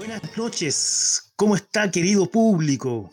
[0.00, 3.10] Buenas noches, ¿cómo está querido público?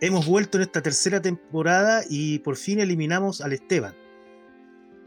[0.00, 3.94] Hemos vuelto en esta tercera temporada y por fin eliminamos al Esteban.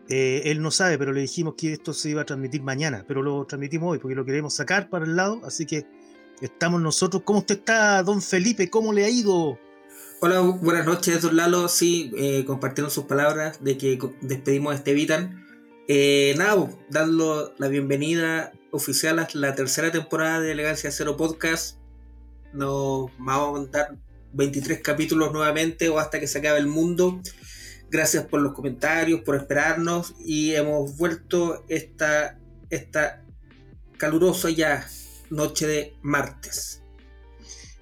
[0.08, 3.22] Eh, él no sabe, pero le dijimos que esto se iba a transmitir mañana, pero
[3.22, 5.86] lo transmitimos hoy porque lo queremos sacar para el lado, así que
[6.40, 7.24] estamos nosotros.
[7.26, 8.70] ¿Cómo usted está, don Felipe?
[8.70, 9.60] ¿Cómo le ha ido?
[10.22, 11.68] Hola, buenas noches, don Lalo.
[11.68, 15.46] Sí, eh, compartiendo sus palabras de que despedimos a Estevitan.
[15.90, 21.78] Eh, nada, dando la bienvenida oficial la tercera temporada de Elegancia Cero Podcast.
[22.54, 23.98] Nos vamos a montar
[24.34, 27.22] 23 capítulos nuevamente o hasta que se acabe el mundo.
[27.90, 33.22] Gracias por los comentarios, por esperarnos y hemos vuelto esta, esta
[33.98, 34.88] calurosa ya
[35.30, 36.82] noche de martes.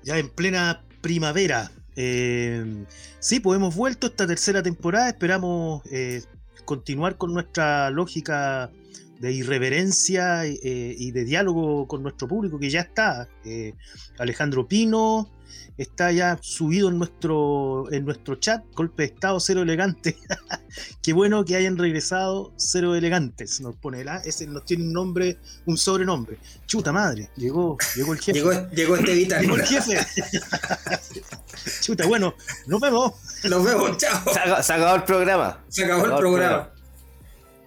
[0.04, 1.72] Ya en plena primavera.
[1.96, 2.86] Eh,
[3.20, 5.10] sí, pues hemos vuelto esta tercera temporada.
[5.10, 6.24] Esperamos eh,
[6.66, 8.72] continuar con nuestra lógica
[9.20, 10.58] de irreverencia eh,
[10.98, 13.28] y de diálogo con nuestro público que ya está.
[13.46, 13.74] Eh,
[14.18, 15.30] Alejandro Pino
[15.78, 20.18] está ya subido en nuestro, en nuestro chat, golpe de estado cero elegante.
[21.02, 25.38] Qué bueno que hayan regresado cero elegantes, nos pone la, ese nos tiene un nombre,
[25.66, 26.38] un sobrenombre.
[26.66, 28.40] Chuta madre, llegó, llegó el jefe.
[28.40, 29.42] Llegó, llegó este Vita.
[29.42, 29.98] Llegó el jefe.
[31.82, 32.36] Chuta, bueno,
[32.68, 33.14] nos vemos.
[33.44, 34.22] Nos vemos, chao.
[34.34, 35.64] Se, acabó, se acabó el programa.
[35.70, 36.70] Se acabó, el programa.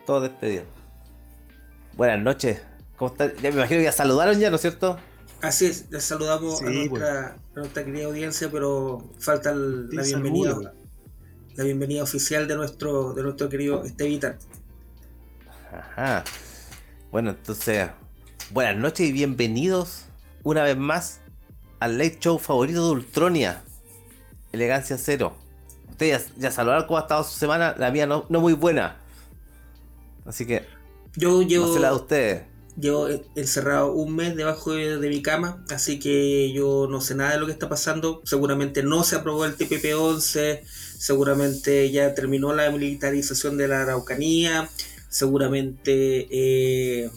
[0.07, 0.82] Todo despedido.
[1.97, 2.63] Buenas noches.
[2.97, 3.33] ¿Cómo están?
[3.37, 4.99] Ya me imagino que ya saludaron ya, ¿no es cierto?
[5.41, 7.07] Así es, les saludamos Sí, a, nuestra, bueno.
[7.57, 10.75] a nuestra querida audiencia, pero falta el- la bienvenida.
[11.57, 14.39] La bienvenida oficial de nuestro, de nuestro querido Estevita.
[15.73, 16.25] Ajá.
[17.11, 17.91] Bueno, entonces,
[18.51, 20.07] buenas noches y bienvenidos
[20.45, 21.21] una vez más
[21.81, 23.63] al late show favorito de Ultronia,
[24.53, 25.37] Elegancia Cero.
[25.91, 28.97] Ustedes ya, ya saludaron cómo ha estado su semana, la mía no, no muy buena.
[30.25, 30.65] Así que,
[31.17, 32.43] Yo llevo, no sé la de ustedes.
[32.77, 37.33] llevo encerrado un mes debajo de, de mi cama, así que yo no sé nada
[37.33, 38.23] de lo que está pasando.
[38.25, 40.63] Seguramente no se aprobó el TPP-11,
[40.99, 44.71] seguramente ya terminó la militarización de la Araucanía,
[45.09, 47.11] seguramente eh,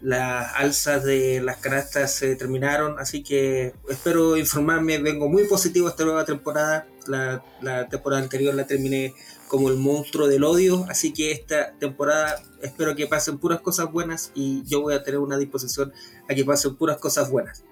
[0.00, 5.90] las alzas de las canastas se terminaron, así que espero informarme, vengo muy positivo a
[5.90, 6.86] esta nueva temporada.
[7.06, 9.12] La, la temporada anterior la terminé
[9.52, 14.30] como el monstruo del odio, así que esta temporada espero que pasen puras cosas buenas
[14.34, 15.92] y yo voy a tener una disposición
[16.26, 17.62] a que pasen puras cosas buenas.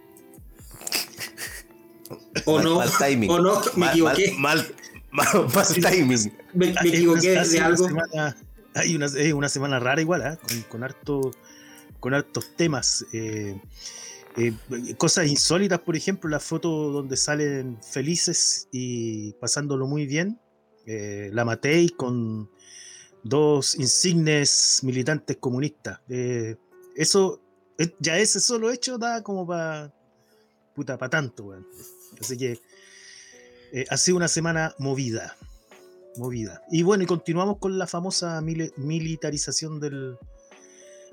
[2.45, 3.31] O Mal- no, mal timing.
[3.31, 4.75] o no, me Mal- equivoqué, Mal,
[5.11, 6.33] mal, mal- mal timing.
[6.53, 7.89] me, me equivoqué de una algo.
[7.89, 8.37] semana-
[8.75, 10.37] hay una, es una semana rara igual, ¿ah?
[10.37, 11.31] con, con, harto,
[11.99, 13.07] con hartos temas.
[13.15, 13.59] eh,
[14.37, 14.53] eh,
[14.99, 20.39] cosas insólitas, por ejemplo, la foto donde salen felices y pasándolo muy bien.
[20.87, 22.51] Eh, la Matei con
[23.23, 26.01] dos insignes militantes comunistas.
[26.09, 26.57] eh,
[26.97, 27.41] eso,
[27.79, 29.93] eh, ya ese solo hecho da como para
[30.75, 31.55] puta, para tanto.
[32.21, 32.61] Así que
[33.73, 35.37] eh, ha sido una semana movida
[36.17, 36.63] movida.
[36.71, 40.17] Y bueno, y continuamos con la famosa mili- militarización del,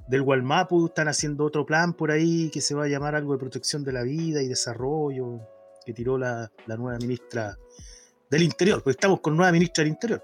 [0.07, 0.25] del.
[0.85, 3.93] Están haciendo otro plan por ahí que se va a llamar algo de protección de
[3.93, 5.39] la vida y desarrollo,
[5.85, 7.57] que tiró la, la nueva ministra
[8.29, 10.23] del Interior, porque estamos con nueva ministra del Interior.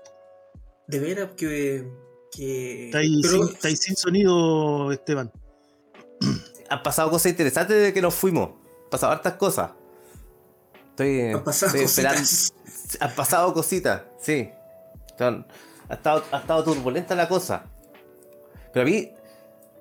[0.88, 1.88] De veras que...
[2.32, 5.32] que Está ahí, pero- sin, está ahí sin sonido, Esteban.
[6.70, 8.50] Han pasado cosas interesantes desde que nos fuimos.
[8.86, 9.72] Han pasado hartas cosas.
[10.92, 12.22] Estoy, Han pasado estoy esperando.
[13.00, 14.50] Han pasado cositas, sí.
[15.20, 17.66] Ha, estado, ha estado turbulenta la cosa.
[18.74, 19.12] Pero a mí,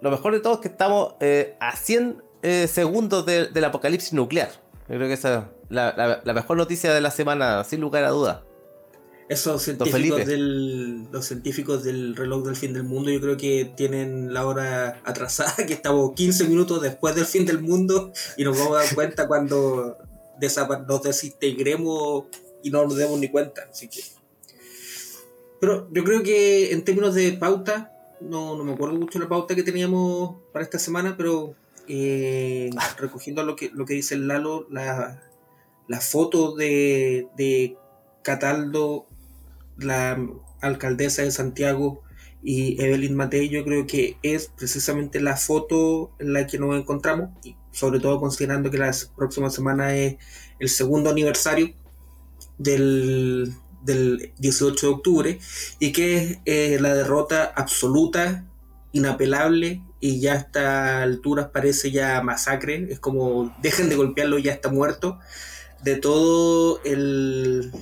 [0.00, 4.12] lo mejor de todo es que estamos eh, a 100 eh, segundos de- del apocalipsis
[4.12, 4.50] nuclear.
[4.88, 8.04] Yo creo que esa es la, la- la mejor noticia de la semana, sin lugar
[8.04, 8.44] a duda.
[9.28, 14.34] Esos científicos del, los científicos del reloj del fin del mundo, yo creo que tienen
[14.34, 18.76] la hora atrasada, que estamos 15 minutos después del fin del mundo y nos vamos
[18.76, 19.96] a dar cuenta cuando
[20.88, 22.24] nos desintegremos
[22.62, 23.62] y no nos demos ni cuenta.
[23.70, 24.00] Así que.
[25.60, 29.54] Pero yo creo que en términos de pauta, no, no me acuerdo mucho la pauta
[29.54, 31.54] que teníamos para esta semana, pero
[31.88, 35.22] eh, recogiendo lo que, lo que dice el Lalo, la,
[35.88, 37.76] la foto de, de
[38.22, 39.06] Cataldo,
[39.78, 40.18] la
[40.60, 42.02] alcaldesa de Santiago
[42.42, 47.30] y Evelyn Matei, yo creo que es precisamente la foto en la que nos encontramos.
[47.44, 50.16] Y sobre todo considerando que la próxima semana es
[50.58, 51.74] el segundo aniversario
[52.58, 55.38] del, 18 de octubre
[55.80, 58.46] y que es eh, la derrota absoluta,
[58.92, 64.52] inapelable y ya a estas alturas parece ya masacre, es como dejen de golpearlo, ya
[64.52, 65.18] está muerto,
[65.82, 67.72] de todo el,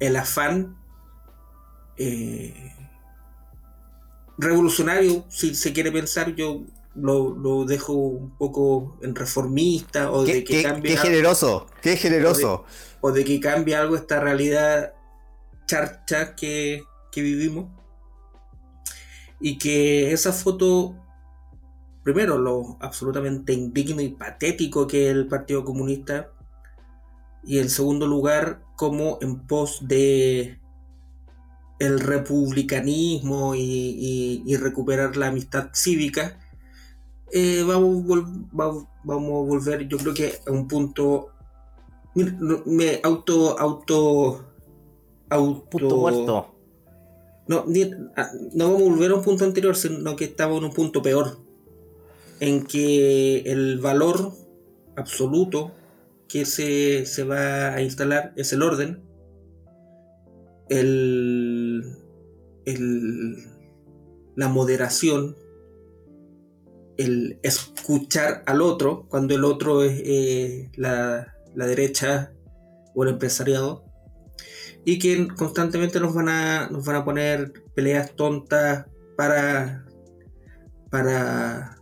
[0.00, 0.76] el afán
[1.96, 2.72] eh,
[4.38, 6.62] revolucionario, si se quiere pensar, yo
[6.94, 10.92] lo, dejo un poco en reformista o de que cambie.
[10.92, 12.64] Qué generoso, qué generoso.
[13.00, 14.94] O de, que cambie algo esta realidad
[15.66, 16.82] charcha que,
[17.12, 17.66] que vivimos.
[19.40, 20.96] Y que esa foto,
[22.02, 26.30] primero, lo absolutamente indigno y patético que es el Partido Comunista.
[27.46, 30.58] Y en segundo lugar, como en pos de
[31.78, 36.38] el republicanismo y, recuperar la amistad cívica,
[37.32, 38.04] eh, vamos,
[38.52, 41.30] vamos, a volver, yo creo que a un punto.
[42.14, 43.58] Me auto.
[43.58, 44.44] auto.
[45.28, 46.54] auto punto muerto.
[47.46, 51.02] No, no vamos a volver a un punto anterior, sino que estamos en un punto
[51.02, 51.38] peor.
[52.40, 54.32] En que el valor
[54.96, 55.72] absoluto
[56.34, 59.04] que se, se va a instalar es el orden
[60.68, 61.84] el,
[64.34, 65.36] la moderación,
[66.96, 72.32] el escuchar al otro, cuando el otro es eh, la, derecha
[72.96, 73.84] o el empresariado,
[74.84, 78.86] y que constantemente nos van a, nos van a poner peleas tontas
[79.16, 79.86] para,
[80.90, 81.78] para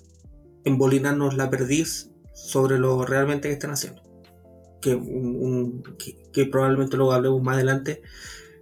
[0.64, 4.01] embolinarnos la perdiz sobre lo realmente que están haciendo.
[4.82, 5.00] Que,
[6.32, 8.02] que probablemente lo hablemos más adelante,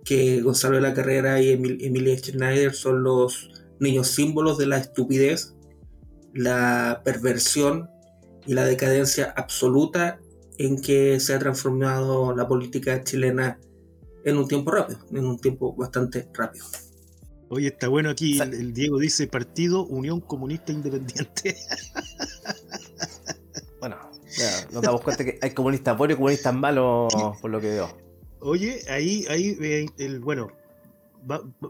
[0.05, 3.51] que Gonzalo de la Carrera y Emilia Schneider son los
[3.81, 5.55] niños símbolos de la estupidez,
[6.35, 7.91] la perversión
[8.47, 10.21] y la decadencia absoluta
[10.59, 13.59] en que se ha transformado la política chilena
[14.25, 16.67] en un tiempo rápido, en un tiempo bastante rápido.
[17.49, 21.57] Oye, está bueno aquí, el, Diego dice Partido Unión Comunista Independiente.
[24.73, 28.11] nos damos cuenta que hay comunistas buenos y comunistas malos, por lo que veo.
[28.41, 30.51] Oye, ahí, ahí, eh, el, bueno,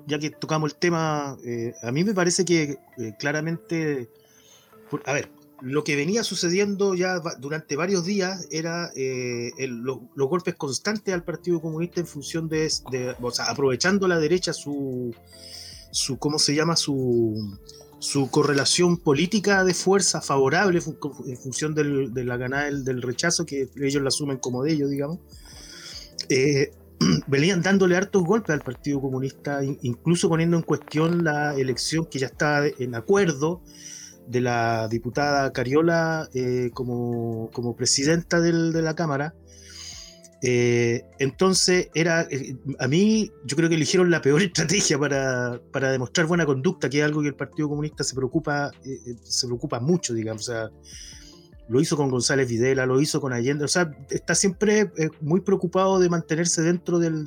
[0.07, 4.09] ya que tocamos el tema, eh, a mí me parece que eh, claramente,
[5.05, 5.31] a ver,
[5.61, 12.01] lo que venía sucediendo ya durante varios días era los golpes constantes al Partido Comunista
[12.01, 12.71] en función de,
[13.21, 15.15] o sea, aprovechando la derecha su,
[15.91, 16.77] su ¿cómo se llama?
[16.77, 17.59] Su,
[18.01, 20.81] su correlación política de fuerza favorable
[21.27, 24.91] en función de la ganada del, del rechazo que ellos la asumen como de ellos,
[24.91, 25.21] digamos
[26.29, 26.73] eh,
[27.27, 32.27] venían dándole hartos golpes al Partido Comunista, incluso poniendo en cuestión la elección que ya
[32.27, 33.63] está en acuerdo
[34.27, 39.35] de la diputada Cariola eh, como, como, presidenta de la Cámara.
[40.43, 42.27] Eh, entonces, era
[42.79, 46.99] a mí yo creo que eligieron la peor estrategia para, para, demostrar buena conducta, que
[46.99, 48.71] es algo que el Partido Comunista se preocupa,
[49.23, 50.49] se preocupa mucho, digamos.
[50.49, 50.71] O sea,
[51.71, 55.41] lo hizo con González Videla, lo hizo con Allende, o sea, está siempre eh, muy
[55.41, 57.25] preocupado de mantenerse dentro del,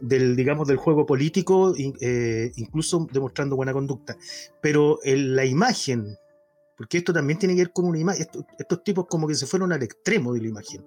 [0.00, 4.16] del, digamos, del juego político, eh, incluso demostrando buena conducta.
[4.60, 6.16] Pero en la imagen,
[6.76, 8.28] porque esto también tiene que ver con una imagen,
[8.60, 10.84] estos, tipos como que se fueron al extremo de la imagen.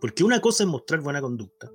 [0.00, 1.70] Porque una cosa es mostrar buena conducta,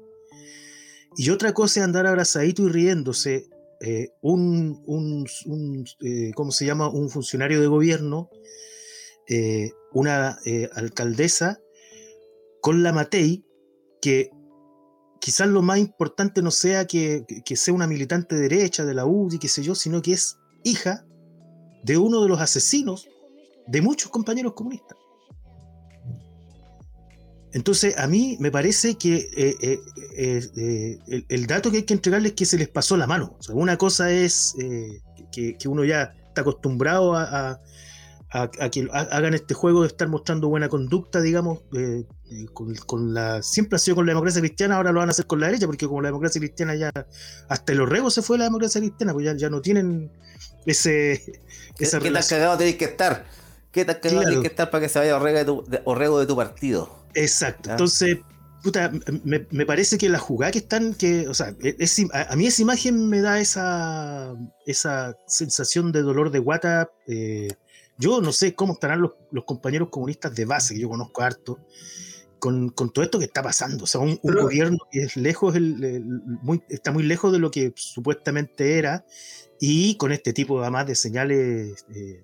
[1.18, 3.50] y otra cosa es andar abrazadito y riéndose.
[3.82, 5.86] Eh, un, un, un
[6.36, 6.90] ¿cómo se llama?
[6.90, 8.30] Un funcionario de gobierno
[9.32, 11.62] eh, una eh, alcaldesa
[12.62, 13.46] con la Matei,
[14.02, 14.32] que
[15.22, 17.26] quizás lo más importante no sea que,
[17.56, 21.06] sea una militante derecha de la UDI, qué sé yo, sino que es hija
[21.84, 23.08] de uno de los asesinos
[23.68, 24.98] de muchos compañeros comunistas.
[27.54, 29.80] Entonces, a mí me parece que eh,
[31.30, 33.38] el, dato que hay que entregarles es que se les pasó la mano.
[33.50, 34.56] una cosa es
[35.32, 37.60] que, uno ya está acostumbrado a,
[38.32, 42.46] a, que hagan este juego de estar mostrando buena conducta, digamos, eh, eh,
[42.86, 45.40] con, la siempre ha sido con la democracia cristiana, ahora lo van a hacer con
[45.40, 46.92] la derecha, porque como la democracia cristiana ya
[47.48, 50.12] hasta el orrego se fue la democracia cristiana, pues ya, no tienen
[50.66, 51.24] ese
[51.76, 53.26] ¿Qué, ¿qué tan cagado tenéis que estar?
[53.72, 56.26] ¿Qué tan cagado tenéis que estar para que se vaya orrego de tu, orrego de
[56.26, 56.90] tu partido?
[57.14, 57.70] Exacto.
[57.70, 57.74] ¿Ah?
[57.74, 58.18] Entonces,
[58.64, 58.92] puta,
[59.24, 61.76] me, me, parece que la jugada que están, que, o sea, e,
[62.14, 64.36] a, mí esa imagen me da esa,
[64.66, 66.92] esa sensación de dolor de guata.
[67.08, 67.50] Eh,
[67.98, 71.60] yo no sé cómo estarán los, compañeros comunistas de base, que yo conozco harto,
[72.40, 73.84] con, todo esto que está pasando.
[73.84, 78.78] O sea, un, gobierno que es lejos, muy, está muy lejos de lo que supuestamente
[78.78, 79.06] era,
[79.60, 82.24] y con este tipo además de señales, eh,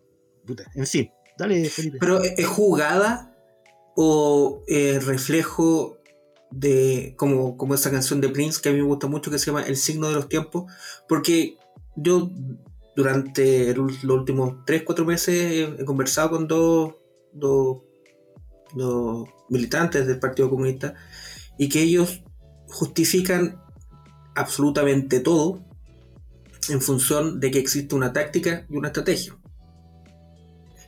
[0.75, 1.11] en fin.
[1.37, 1.97] Dale, Felipe.
[1.99, 3.35] Pero es jugada
[3.95, 5.97] o reflejo
[6.51, 9.47] de como, como esa canción de Prince que a mí me gusta mucho que se
[9.47, 10.71] llama El signo de los tiempos,
[11.07, 11.57] porque
[11.95, 12.29] yo
[12.95, 16.95] durante los últimos 3-4 meses he conversado con dos,
[17.33, 20.93] dos militantes del Partido Comunista
[21.57, 22.23] y que ellos
[22.67, 23.61] justifican
[24.33, 25.61] absolutamente todo
[26.69, 29.37] en función de que existe una táctica y una estrategia.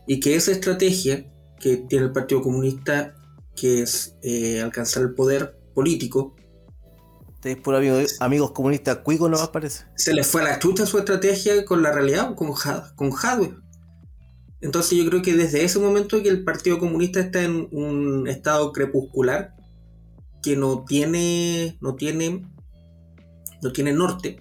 [0.07, 3.15] Y que esa estrategia que tiene el Partido Comunista,
[3.55, 6.35] que es eh, alcanzar el poder político.
[7.33, 9.85] Ustedes por amigos comunistas cuicos no parece.
[9.95, 12.53] Se les fue a la chucha su estrategia con la realidad, con,
[12.95, 13.57] con hardware.
[14.61, 18.71] Entonces yo creo que desde ese momento que el Partido Comunista está en un estado
[18.71, 19.53] crepuscular,
[20.41, 22.47] que no tiene, no tiene,
[23.61, 24.39] no tiene norte,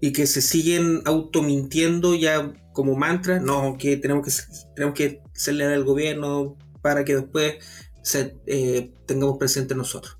[0.00, 4.32] y que se siguen automintiendo ya como mantra, no, que tenemos que,
[4.74, 7.54] tenemos que serle al gobierno para que después
[8.46, 10.18] eh, tengamos presente nosotros.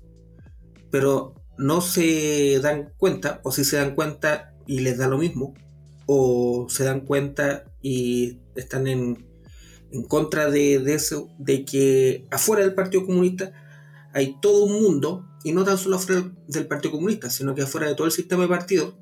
[0.89, 5.53] Pero no se dan cuenta, o si se dan cuenta y les da lo mismo,
[6.07, 9.27] o se dan cuenta y están en,
[9.91, 13.51] en contra de, de, eso, de que afuera del Partido Comunista
[14.13, 17.87] hay todo un mundo, y no tan solo afuera del Partido Comunista, sino que afuera
[17.87, 18.95] de todo el sistema de partidos,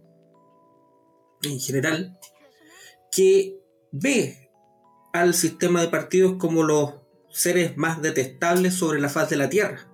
[1.43, 2.17] en general,
[3.13, 3.59] que
[3.91, 4.49] ve
[5.13, 6.95] al sistema de partidos como los
[7.29, 9.87] seres más detestables sobre la faz de la Tierra,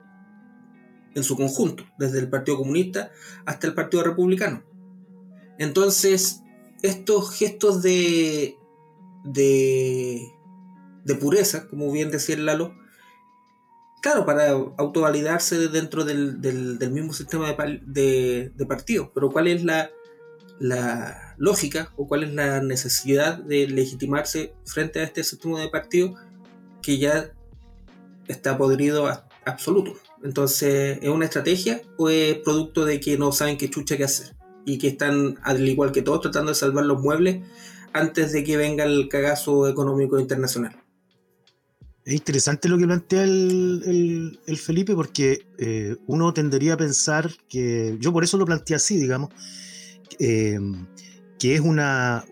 [1.15, 3.11] en su conjunto, desde el Partido Comunista
[3.45, 4.63] hasta el Partido Republicano.
[5.57, 6.41] Entonces,
[6.81, 8.55] estos gestos de,
[9.25, 10.21] de,
[11.19, 12.73] pureza, como bien decía el Lalo,
[14.01, 19.65] claro, para autovalidarse dentro del, del, mismo sistema de, de, de partidos, pero ¿cuál es
[19.65, 19.89] la,
[20.59, 26.15] la lógica o cuál es la necesidad de legitimarse frente a este sistema de partido
[26.81, 27.31] que ya
[28.27, 29.07] está podrido
[29.45, 29.95] absoluto.
[30.23, 34.35] Entonces, ¿es una estrategia o es producto de que no saben qué chucha que hacer?
[34.65, 37.41] Y que están, al igual que todos, tratando de salvar los muebles
[37.93, 40.75] antes de que venga el cagazo económico internacional.
[42.05, 48.11] Es interesante lo que plantea el, Felipe porque eh, uno tendería a pensar que, yo
[48.11, 49.29] por eso lo planteé así, digamos,
[50.19, 50.59] eh,
[51.39, 52.25] que es una,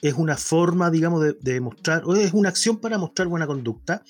[0.00, 4.02] es una forma, digamos, de, de, mostrar, o es una acción para mostrar buena conducta,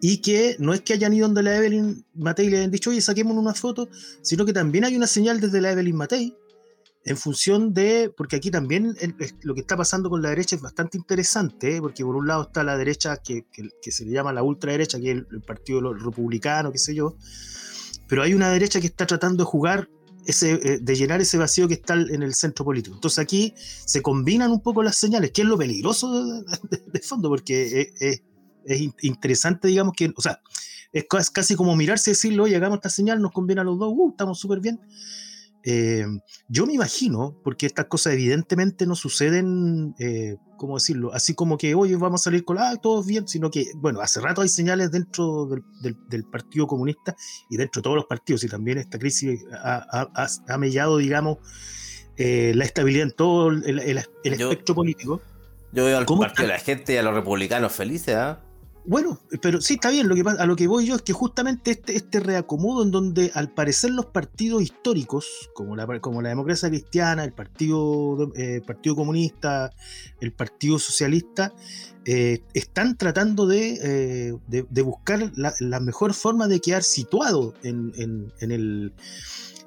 [0.00, 3.02] y que no es que hayan ido donde la Evelyn Matei le hayan dicho, oye,
[3.02, 3.88] saquemos una foto,
[4.22, 6.34] sino que también hay una señal desde la Evelyn Matei,
[7.04, 8.96] en función de, porque aquí también
[9.42, 11.80] lo que está pasando con la derecha es bastante interesante, ¿eh?
[11.80, 15.10] porque por un lado está la derecha que, que, se le llama la ultraderecha, que
[15.10, 17.16] es el, el partido republicano, qué sé yo,
[18.08, 19.88] pero hay una derecha que está tratando de jugar
[20.26, 22.94] eh, de llenar ese vacío que está en el centro político.
[22.94, 26.42] Entonces aquí se combinan un poco las señales, que es lo peligroso
[26.92, 28.22] de, fondo, porque es,
[29.02, 30.40] interesante, digamos, que, o sea,
[30.92, 33.92] es casi como mirarse y decirlo, oye, hagamos esta señal, nos conviene a los dos,
[33.96, 34.80] uh, estamos súper bien.
[35.64, 36.04] Eh,
[36.48, 41.12] yo me imagino, porque estas cosas evidentemente no suceden, eh, ¿cómo decirlo?
[41.12, 44.20] Así como que, oye, vamos a salir con, ah, todo bien, sino que, bueno, hace
[44.20, 45.48] rato hay señales dentro
[45.80, 47.14] del, Partido Comunista
[47.48, 51.38] y dentro de todos los partidos, y también esta crisis ha, mellado, digamos,
[52.16, 55.20] eh, la estabilidad en todo el, espectro político.
[55.72, 58.40] Yo veo al partido de la gente y a los republicanos felices, ¿ah?
[58.84, 61.70] Bueno, pero sí está bien, lo que a lo que voy yo es que justamente
[61.70, 66.68] este, este reacomodo en donde al parecer los partidos históricos, como la, como la democracia
[66.68, 69.70] cristiana, el partido, eh, partido comunista,
[70.20, 71.52] el partido socialista,
[72.04, 77.92] eh, están tratando de, eh, buscar la, mejor forma de quedar situado en,
[78.40, 78.92] el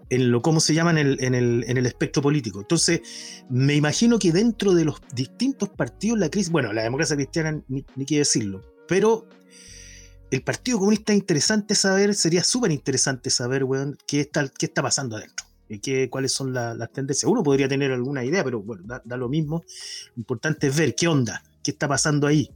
[0.10, 2.60] en lo cómo se llama en el, en el, en espectro político.
[2.60, 3.01] Entonces,
[3.50, 7.86] me imagino que dentro de los distintos partidos la crisis, bueno, la democracia cristiana ni,
[7.95, 9.27] ni decirlo, pero
[10.32, 14.82] el Partido Comunista es interesante saber, sería súper interesante saber, weón, qué está, qué está
[14.82, 15.46] pasando adentro.
[15.68, 17.30] Y qué, cuáles son las tendencias.
[17.30, 19.63] Uno podría tener alguna idea, pero bueno, da, lo mismo.
[20.15, 22.51] Lo importante es ver qué onda, qué está pasando ahí.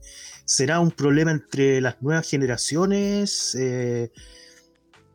[0.45, 3.55] ¿Será un problema entre las nuevas generaciones?
[3.55, 4.11] Eh,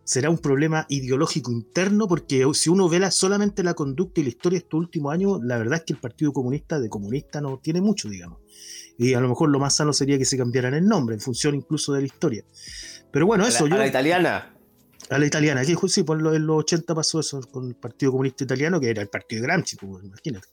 [0.03, 2.09] ¿Será un problema ideológico interno?
[2.09, 5.59] Porque si uno ve solamente la conducta y la historia de estos últimos años, la
[5.59, 8.39] verdad es que el Partido Comunista de comunista no tiene mucho, digamos.
[8.99, 11.55] Y a lo mejor lo más sano sería que se cambiaran el nombre, en función
[11.55, 12.45] incluso de la historia.
[13.11, 13.65] Pero bueno, eso.
[13.65, 14.55] A la, yo, a la italiana.
[15.11, 18.45] A la italiana, que sí, por en los 80 pasó eso con el Partido Comunista
[18.45, 20.49] Italiano, que era el partido de Gramsci, pues, imagínate.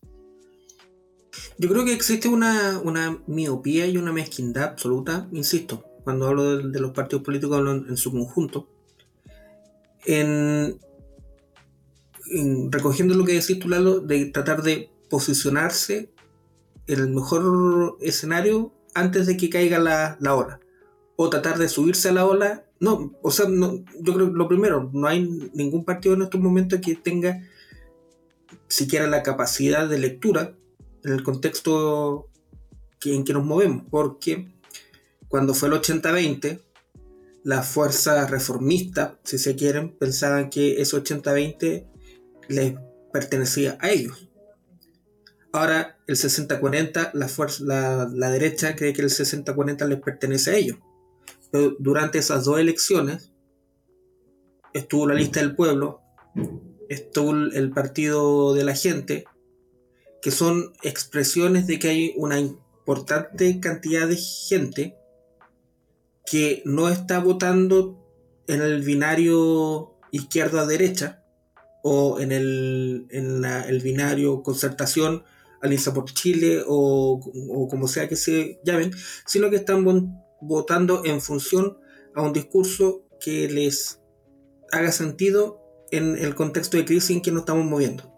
[1.57, 2.81] Yo creo que existe una,
[3.27, 8.11] miopía y una mezquindad absoluta, insisto, cuando hablo de, los partidos políticos hablo en, su
[8.11, 8.67] conjunto,
[10.05, 10.77] en,
[12.69, 16.11] recogiendo lo que decís tú, Lalo, de tratar de posicionarse
[16.87, 20.59] el mejor escenario antes de que caiga la, la ola.
[21.15, 22.65] O tratar de subirse a la ola.
[22.79, 25.23] No, o sea, no, yo creo que lo primero, no hay
[25.53, 27.41] ningún partido en estos momentos que tenga
[28.67, 30.55] siquiera la capacidad de lectura
[31.03, 32.29] en el contexto
[32.99, 33.83] que, en que nos movemos.
[33.89, 34.51] Porque
[35.27, 36.61] cuando fue el 80-20,
[37.43, 41.87] las fuerzas reformistas, si se quieren, pensaban que ese 80-20
[42.49, 42.75] les
[43.11, 44.30] pertenecía a ellos.
[45.53, 47.29] Ahora el 60-40, la,
[47.59, 50.77] la, la derecha cree que el 60-40 les pertenece a ellos.
[51.51, 53.31] Pero durante esas dos elecciones
[54.73, 56.01] estuvo la lista del pueblo,
[56.89, 59.25] estuvo el partido de la gente,
[60.21, 64.97] que son expresiones de que hay una importante cantidad de gente
[66.25, 67.97] que no está votando
[68.47, 71.23] en el binario izquierda-derecha
[71.83, 75.23] o en el, en el binario concertación
[75.61, 78.91] Alianza por Chile o, o, como sea que se llamen,
[79.25, 79.85] sino que están
[80.41, 81.77] votando en función
[82.15, 83.99] a un discurso que les
[84.71, 88.11] haga sentido en el contexto de crisis en que nos estamos moviendo.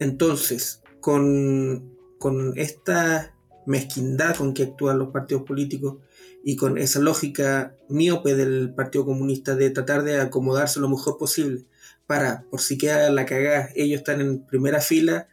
[0.00, 3.34] Entonces, con, con esta
[3.66, 5.98] mezquindad con que actúan los partidos políticos
[6.42, 11.64] y con esa lógica miope del Partido Comunista de tratar de acomodarse lo mejor posible
[12.06, 15.28] para, por si queda la cagada, ellos están en primera fila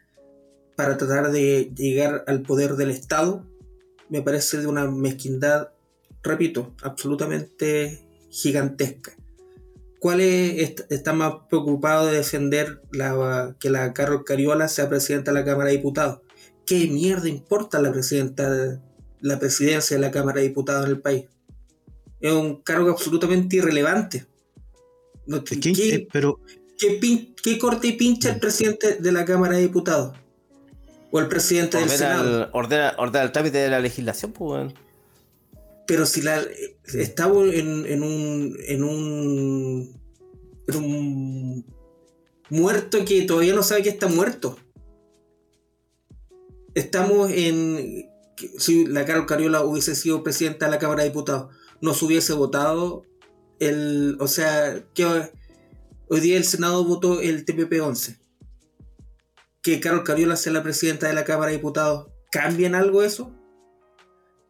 [0.76, 3.46] para tratar de llegar al poder del Estado,
[4.10, 5.70] me parece de una mezquindad,
[6.24, 9.16] repito, absolutamente gigantesca.
[10.00, 15.40] ¿Cuál es, está más preocupado de defender la, que la Carol Cariola sea presidenta de
[15.40, 16.22] la Cámara de Diputados?
[16.66, 18.82] ¿Qué mierda importa la presidenta,
[19.20, 21.26] la presidencia de la Cámara de Diputados en el país?
[22.20, 24.26] Es un cargo absolutamente irrelevante.
[25.62, 26.40] ¿Qué, pero...
[26.78, 30.18] ¿Qué, corte y pincha el presidente de la Cámara de Diputados?
[31.12, 32.50] O el presidente del Senado.
[32.54, 34.74] ordena, el trámite de la legislación, pues,
[35.86, 36.42] Pero si la
[36.94, 40.02] estamos en, en, un, en un.
[40.68, 41.66] en un
[42.50, 44.58] muerto que todavía no sabe que está muerto.
[46.76, 48.10] Estamos en.
[48.58, 52.32] Si la Carol Cariola hubiese sido presidenta de la Cámara de Diputados, no se hubiese
[52.32, 53.04] votado
[53.60, 54.16] el.
[54.22, 55.06] O sea, que
[56.08, 58.21] hoy día el Senado votó el TPP 11
[59.62, 63.32] que Carol Cariola sea la presidenta de la Cámara de Diputados, ¿cambia en algo eso?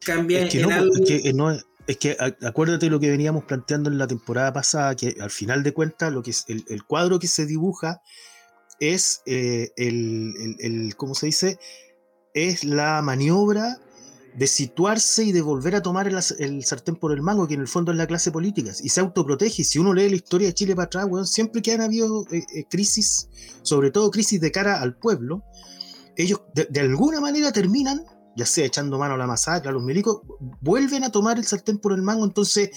[0.05, 0.93] ¿Cambia es que en no, algo?
[0.95, 1.51] Es que, no,
[1.87, 5.73] es que acuérdate lo que veníamos planteando en la temporada pasada, que al final de
[5.73, 8.01] cuentas lo que es el, el cuadro que se dibuja
[8.79, 11.59] es eh, el, el, el, ¿cómo se dice?
[12.33, 13.79] Es la maniobra
[14.35, 17.67] de situarse y de volver a tomar el, sartén por el mango, que en el
[17.67, 19.63] fondo es la clase política, y se autoprotege.
[19.63, 22.43] Si uno lee la historia de Chile para atrás, bueno, siempre que han habido eh,
[22.55, 23.27] eh, crisis,
[23.61, 25.43] sobre todo crisis de cara al pueblo,
[26.15, 28.03] ellos de, alguna manera terminan,
[28.35, 30.21] ya sea echando mano a la masacre, a los milicos,
[30.61, 32.23] vuelven a tomar el sartén por el mango.
[32.25, 32.69] Entonces,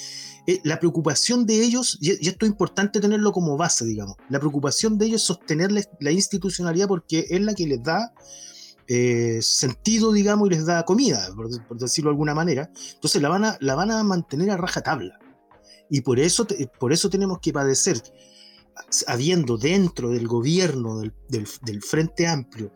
[0.47, 4.99] eh, la preocupación de ellos, y, esto es importante tenerlo como base, digamos, la preocupación
[4.99, 8.13] de ellos es sostener la institucionalidad porque es la que les da
[8.89, 12.71] eh, sentido, digamos, y les da comida, por, por, decirlo de alguna manera.
[12.95, 15.19] Entonces la van a, la van a mantener a rajatabla.
[15.91, 16.47] Y por eso,
[16.79, 18.03] por eso tenemos que padecer,
[19.07, 22.73] habiendo dentro del gobierno del, del, del, Frente Amplio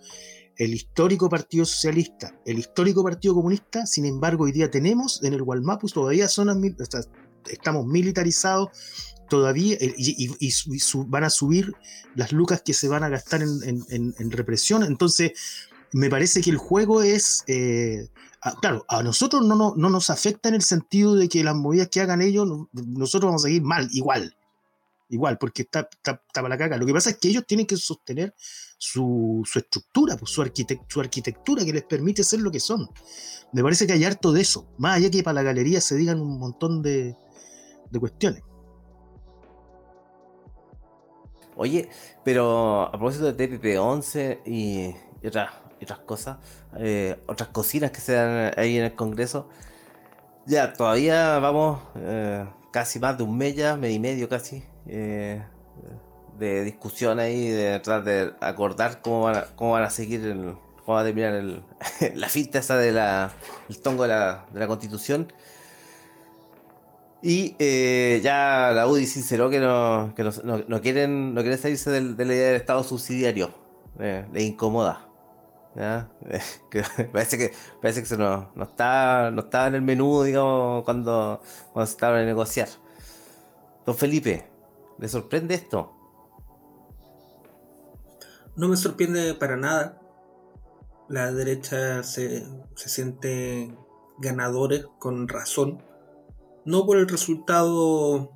[0.56, 5.42] el histórico Partido Socialista, el histórico Partido Comunista, sin embargo, hoy día tenemos en el
[5.44, 7.00] Gualmapus todavía zonas, o sea,
[7.48, 8.70] estamos militarizados,
[9.28, 11.74] todavía y, y, y, y su, van a subir
[12.16, 14.82] las lucas que se van a gastar en, en, en represión.
[14.82, 15.32] Entonces,
[15.92, 18.08] me parece que el juego es, eh,
[18.60, 21.88] claro, a nosotros no, no, no, nos afecta en el sentido de que las movidas
[21.88, 24.36] que hagan ellos, nosotros vamos a seguir mal, igual,
[25.08, 26.76] igual, porque está, está, para la caca.
[26.76, 28.34] Lo que pasa es que ellos tienen que sostener
[28.76, 32.88] su, estructura, pues, su arquitectura que les permite ser lo que son.
[33.52, 36.20] Me parece que hay harto de eso, más allá que para la galería se digan
[36.20, 37.16] un montón de,
[37.90, 38.42] de cuestiones.
[41.56, 41.88] Oye,
[42.24, 45.50] pero a propósito de TPP-11 y, y otras
[45.84, 46.38] otras cosas,
[46.78, 49.48] eh, otras cocinas que se dan ahí en el Congreso.
[50.46, 55.42] Ya, todavía vamos eh, casi más de un mes ya, mes y medio casi, eh,
[56.38, 60.56] de discusión ahí, de tratar de acordar cómo van a, cómo van a seguir, el,
[60.84, 61.62] cómo va a terminar el,
[62.14, 63.32] la finta esa de la,
[63.68, 65.32] el tongo de la, de la constitución.
[67.20, 71.58] Y eh, ya la UDI sinceró que no, que no, no, no quieren, no quieren
[71.58, 73.50] salirse de la idea del Estado subsidiario.
[73.98, 75.07] Eh, le incomoda.
[77.12, 81.40] Parece que parece que no, no está no estaba en el menú digamos cuando,
[81.72, 82.68] cuando se estaba a negociar.
[83.86, 84.44] Don Felipe
[84.98, 85.98] ¿le sorprende esto?
[88.58, 90.02] no me sorprende para nada.
[91.08, 93.72] La derecha se, se siente
[94.18, 95.82] ganadores con razón,
[96.64, 98.32] no por el resultado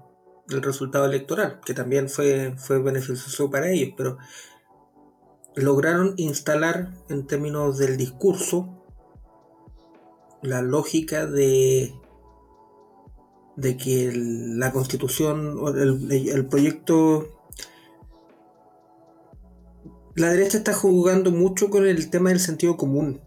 [0.49, 4.19] el resultado electoral, que también fue, fue beneficioso para ellos, pero
[5.55, 8.79] lograron instalar en términos del discurso
[10.43, 11.95] la lógica de,
[13.57, 17.29] de que la constitución, el, el proyecto,
[20.15, 23.21] la derecha está jugando mucho con el tema del sentido común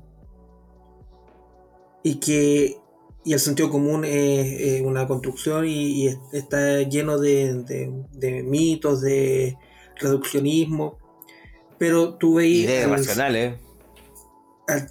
[2.04, 2.78] y que
[3.26, 9.58] y el sentido común es, una construcción y, está lleno de, mitos, de
[9.96, 11.00] reduccionismo.
[11.78, 12.90] Pero tú veías.
[12.90, 13.60] racionales.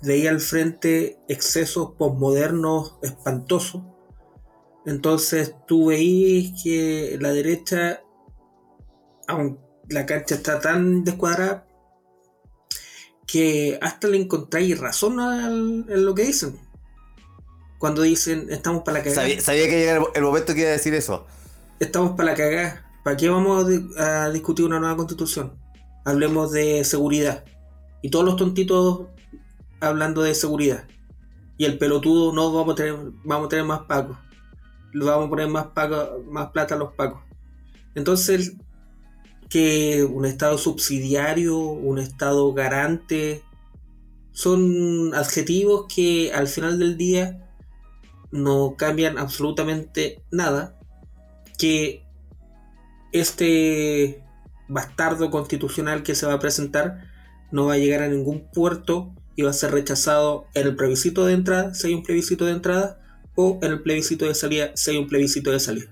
[0.02, 3.82] veía al frente excesos posmodernos espantosos.
[4.86, 8.02] Entonces tú veías que la derecha,
[9.26, 11.66] aunque la cancha está tan descuadrada,
[13.26, 15.18] que hasta le encontráis razón
[15.88, 16.58] en lo que dicen
[17.84, 19.40] cuando dicen estamos para la cagada.
[19.42, 21.26] Sabía, que llegara el momento que iba a decir eso.
[21.78, 22.90] Estamos para la cagada.
[23.04, 23.66] ¿Para qué vamos
[23.98, 25.52] a discutir una nueva constitución?
[26.04, 27.44] Hablemos de seguridad.
[28.02, 29.06] Y todos los tontitos
[29.80, 30.84] hablando de seguridad.
[31.56, 34.18] Y el pelotudo no vamos a tener, vamos a tener más pacos.
[34.92, 35.68] Le vamos a poner más,
[36.30, 37.22] más plata a los pacos.
[37.94, 38.56] Entonces,
[39.48, 43.42] que un Estado subsidiario, un Estado garante,
[44.32, 47.48] son adjetivos que al final del día
[48.32, 50.76] no cambian absolutamente nada,
[51.56, 52.04] que
[53.12, 54.23] este
[54.68, 57.02] bastardo constitucional que se va a presentar
[57.50, 61.26] no va a llegar a ningún puerto y va a ser rechazado en el plebiscito
[61.26, 63.00] de entrada, si hay un plebiscito de entrada,
[63.36, 65.90] o en el plebiscito de salida, si hay un plebiscito de salida.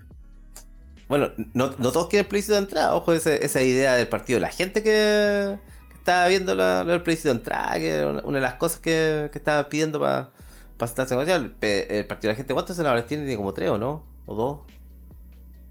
[1.09, 4.41] Bueno, no, todos quieren plebiscito de entrada, ojo, esa, idea del partido.
[4.41, 5.59] La gente que,
[5.95, 10.01] estaba viendo el plebiscito de entrada, que una, de las cosas que, que estaba pidiendo
[10.01, 10.33] para
[10.81, 13.25] el, el Partido de la Gente, ¿cuántos senadores tiene?
[13.25, 14.05] Tiene como tres o no?
[14.27, 14.61] ¿O dos?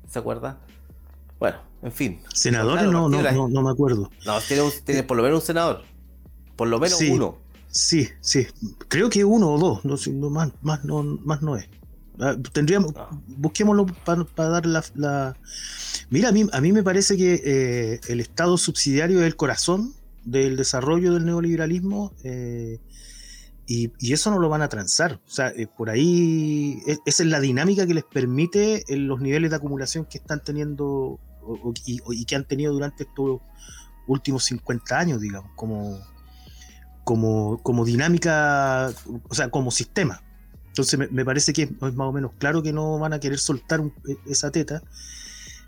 [0.07, 0.59] ¿Se acuerda?
[1.41, 2.19] Bueno, en fin.
[2.35, 2.83] ¿Senadores?
[2.83, 4.11] No, no, no, no, me acuerdo.
[4.27, 4.37] No,
[4.85, 5.81] tiene, por lo menos un senador.
[6.55, 7.39] Por lo menos uno.
[7.67, 8.45] Sí, sí.
[8.87, 10.07] Creo que uno o dos.
[10.07, 11.67] No, más, más, no, más no es.
[12.19, 13.09] Ah, tendríamos, ah.
[13.25, 15.35] busquémoslo para dar la,
[16.11, 19.95] Mira, a mí, a mí me parece que eh, el Estado subsidiario es el corazón
[20.23, 22.13] del desarrollo del neoliberalismo.
[22.23, 22.77] Eh,
[23.65, 25.19] y, eso no lo van a transar.
[25.25, 29.49] O sea, eh, por ahí esa es la dinámica que les permite en los niveles
[29.49, 31.19] de acumulación que están teniendo
[31.85, 33.41] y, que han tenido durante estos
[34.07, 35.99] últimos 50 años, digamos, como,
[37.03, 38.91] como, como dinámica,
[39.29, 40.21] o sea, como sistema.
[40.67, 43.81] Entonces me, parece que es más o menos claro que no van a querer soltar
[44.07, 44.81] e, esa teta.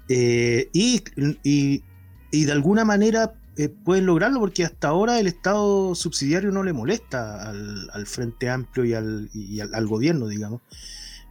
[0.10, 1.04] Eh, y,
[1.44, 6.74] y de alguna manera eh, pueden lograrlo porque hasta ahora el Estado subsidiario no le
[6.74, 9.30] molesta al, Frente Amplio y, al,
[9.74, 10.62] al, gobierno, digamos.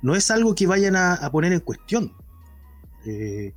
[0.02, 2.12] No es algo que vayan a, poner en cuestión.
[3.04, 3.54] Eh,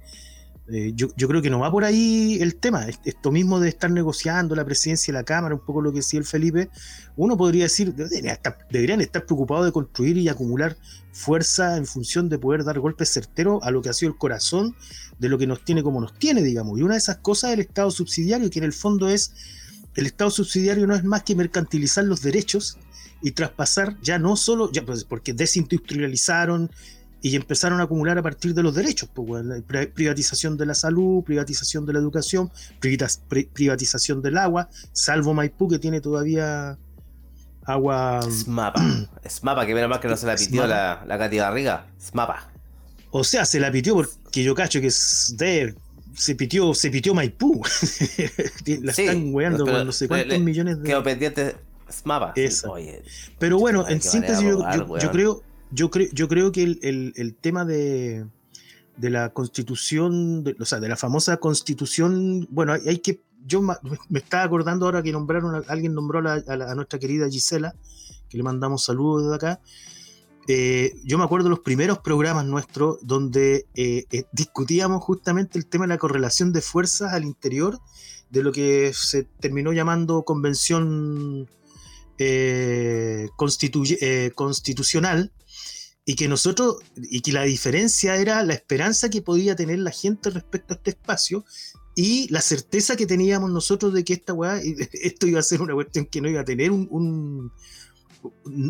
[0.68, 2.88] eh, yo, creo que no va por ahí el tema.
[3.04, 6.20] Esto mismo de estar negociando la presidencia y la Cámara, un poco lo que decía
[6.20, 6.70] el Felipe,
[7.16, 10.76] uno podría decir, deberían estar, deberían estar preocupados de construir y acumular
[11.12, 14.76] fuerza en función de poder dar golpes certeros a lo que ha sido el corazón
[15.20, 16.80] de lo que nos tiene como nos tiene, digamos.
[16.80, 19.34] Y una de esas cosas es el Estado subsidiario, que en el fondo es,
[19.96, 22.78] el Estado subsidiario no es más que mercantilizar los derechos
[23.22, 26.72] y traspasar ya no solo, ya pues porque desindustrializaron
[27.26, 29.44] y empezaron a acumular a partir de los derechos, pues,
[29.96, 36.02] privatización de la salud, privatización de la educación, privatización del agua, salvo Maipú que tiene
[36.02, 36.78] todavía
[37.64, 38.22] agua...
[38.30, 41.40] Smapa, Smapa, que menos mal que no se la pitió la, la Katy
[42.00, 42.48] Smapa.
[43.10, 47.60] O sea, se la pitió porque yo cacho que se pitió, se pitió Maipú.
[48.84, 50.90] la están weando con no sé cuántos millones de.
[50.90, 51.56] Quedó pendiente
[51.92, 52.36] Smapa.
[53.40, 58.26] pero bueno, en síntesis, yo, creo, yo creo, yo creo que el, tema de,
[58.98, 63.22] de la constitución, o sea, de la famosa constitución, bueno, hay, que.
[63.48, 63.62] Yo
[64.10, 67.76] me estaba acordando ahora que nombraron, alguien nombró a, a nuestra querida Gisela,
[68.30, 69.62] que le mandamos saludos desde acá.
[70.48, 75.66] Eh, yo me acuerdo de los primeros programas nuestros donde eh, eh, discutíamos justamente el
[75.66, 77.80] tema de la correlación de fuerzas al interior
[78.30, 81.50] de lo que se terminó llamando convención
[83.36, 85.32] constitucional
[86.06, 90.30] y que nosotros, y que la diferencia era la esperanza que podía tener la gente
[90.30, 91.44] respecto a este espacio
[91.96, 94.62] y la certeza que teníamos nosotros de que esta weá,
[94.94, 97.52] esto iba a ser una cuestión que no iba a tener un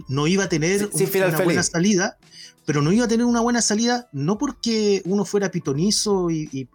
[0.08, 2.18] no iba a tener una buena salida,
[2.66, 6.68] pero no iba a tener una buena salida no porque uno fuera pitonizo y,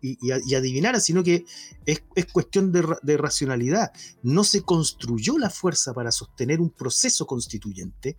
[0.54, 1.44] adivinara, sino que
[1.86, 3.92] es, cuestión de, racionalidad.
[4.22, 8.16] No se construyó la fuerza para sostener un proceso constituyente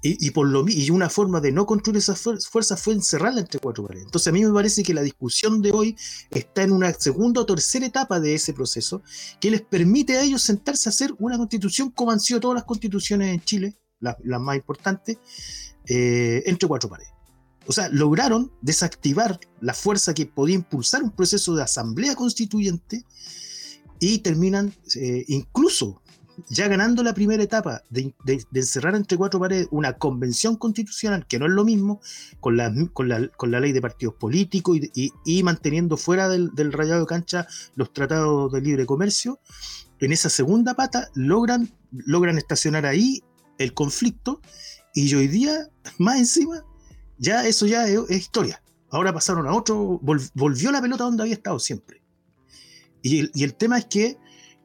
[0.00, 3.84] Y, por lo, y una forma de no construir esas fuerzas fue encerrarla entre cuatro
[3.84, 4.06] paredes.
[4.06, 5.96] Entonces a mí me parece que la discusión de hoy
[6.30, 9.02] está en una segunda o tercera etapa de ese proceso
[9.40, 12.64] que les permite a ellos sentarse a hacer una constitución como han sido todas las
[12.64, 15.18] constituciones en Chile, las, más importantes,
[15.88, 17.12] eh, entre cuatro paredes.
[17.66, 23.04] O sea, lograron desactivar la fuerza que podía impulsar un proceso de asamblea constituyente
[24.00, 26.02] y terminan eh, incluso
[26.48, 28.14] ya ganando la primera etapa de,
[28.54, 32.00] encerrar entre cuatro paredes una convención constitucional, que no es lo mismo,
[32.40, 37.46] con la, con la, ley de partidos políticos y, manteniendo fuera del, rayado de cancha
[37.74, 39.40] los tratados de libre comercio,
[40.00, 43.22] en esa segunda pata logran, logran estacionar ahí
[43.58, 44.40] el conflicto
[44.94, 46.64] y hoy día, más encima,
[47.18, 48.62] ya eso ya es, historia.
[48.90, 50.00] Ahora pasaron a otro,
[50.34, 52.02] volvió la pelota donde había estado siempre.
[53.02, 54.18] Y y el tema es que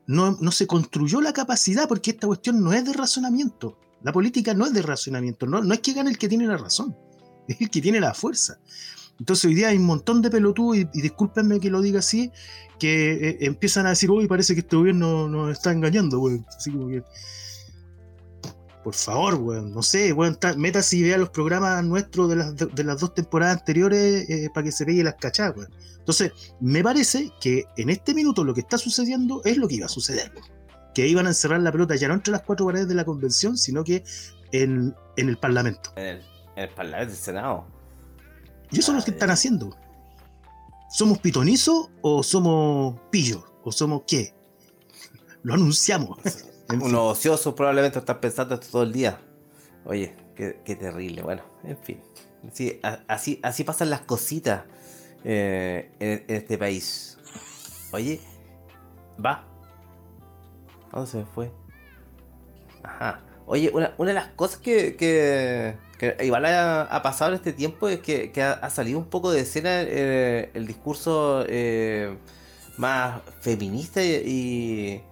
[0.08, 3.78] no, se construyó la capacidad porque esta cuestión no es de razonamiento.
[4.02, 6.58] La política no es de razonamiento, no, no es que gane el que tiene la
[6.58, 6.96] razón,
[7.48, 8.60] es el que tiene la fuerza.
[9.20, 12.32] Entonces hoy día hay un montón de pelotudos, y, discúlpenme que lo diga así,
[12.80, 16.88] que eh, empiezan a decir, uy, parece que este gobierno nos está engañando, Así como
[16.90, 17.04] que,
[18.84, 22.84] por favor, weón, no sé, weón, métase y vea los programas nuestros de las, de,
[22.84, 25.72] las dos temporadas anteriores eh, para que se vea las cachadas, weón.
[26.04, 29.86] Entonces, me parece que en este minuto lo que está sucediendo es lo que iba
[29.86, 30.34] a suceder.
[30.94, 33.58] Que iban a encerrar la pelota ya no entre las cuatro paredes de la convención,
[33.58, 34.04] sino que
[34.52, 35.92] en, el Parlamento.
[35.96, 36.20] En
[36.58, 37.66] el, Parlamento del Senado.
[38.70, 39.78] Y eso es lo que están haciendo.
[40.90, 43.42] ¿Somos pitonizos o somos pillos?
[43.64, 44.36] ¿O somos qué?
[45.42, 46.20] Lo anunciamos.
[46.70, 49.20] Unos ociosos probablemente están pensando esto todo el día.
[49.86, 51.22] Oye, qué, terrible.
[51.22, 52.02] Bueno, en fin.
[53.08, 54.64] así, así pasan las cositas.
[55.24, 57.18] Eh, en, este país.
[57.92, 58.20] Oye,
[59.24, 59.46] va.
[60.92, 61.52] ¿Dónde se me fue?
[62.84, 63.22] Ajá.
[63.46, 65.76] Oye, una, de las cosas que, que,
[66.24, 70.50] igual ha, pasado en este tiempo es que, ha, salido un poco de escena eh,
[70.54, 72.18] el discurso eh,
[72.78, 75.04] más feminista y, y,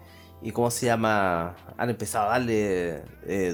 [0.50, 1.56] ¿cómo se llama?
[1.78, 3.04] Han empezado a darle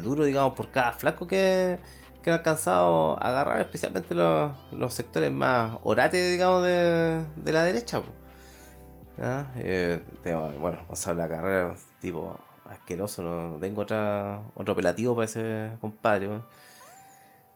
[0.01, 1.77] duro, digamos, por cada flaco que,
[2.23, 7.63] que han alcanzado a agarrar, especialmente los, los sectores más orates, digamos, de, de la
[7.65, 8.01] derecha.
[9.57, 15.71] Eh, bueno, vamos a la carrera tipo asqueroso, no tengo otra, otro apelativo para ese
[15.81, 16.29] compadre.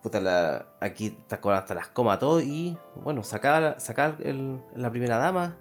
[0.02, 5.17] Puta, aquí está con hasta las comas todo y bueno, sacar, sacar el, la primera
[5.17, 5.56] dama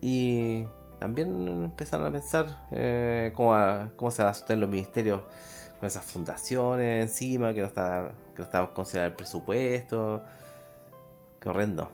[0.00, 0.64] y
[1.02, 5.22] también empezaron a pensar eh, cómo, cómo se va a sostener los ministerios
[5.80, 10.22] con esas fundaciones encima, que no está, que no estamos considerando el presupuesto.
[11.40, 11.90] Qué horrendo.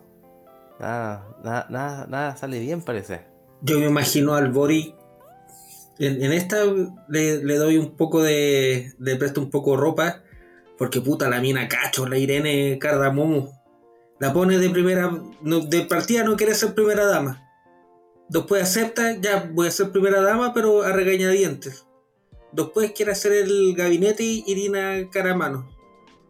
[0.78, 3.22] Nada, nada, nada, nada sale bien parece.
[3.62, 4.94] Yo me imagino al Bori.
[5.98, 6.58] En, esta
[7.08, 8.92] le, doy un poco de.
[8.98, 10.22] Le presto un poco ropa.
[10.76, 13.58] Porque puta la mina cacho, la Irene Cardamomo.
[14.20, 15.10] La pone de primera.
[15.40, 17.47] de partida no quiere ser primera dama.
[18.28, 21.86] Después acepta, ya voy a ser primera dama, pero a regañadientes.
[22.52, 25.68] Después quiere hacer el gabinete Irina Caramano.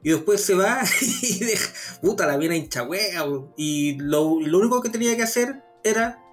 [0.02, 0.82] Y después se va
[1.22, 1.72] y deja.
[2.00, 2.86] Puta, la viene hincha
[3.56, 6.24] Y lo, lo único que tenía que hacer era.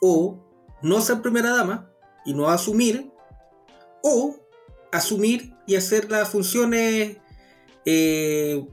[0.00, 0.38] O
[0.82, 1.90] no ser primera dama
[2.24, 3.10] y no asumir.
[4.02, 4.36] O
[4.92, 7.18] asumir y hacer las funciones.
[7.86, 8.66] Eh,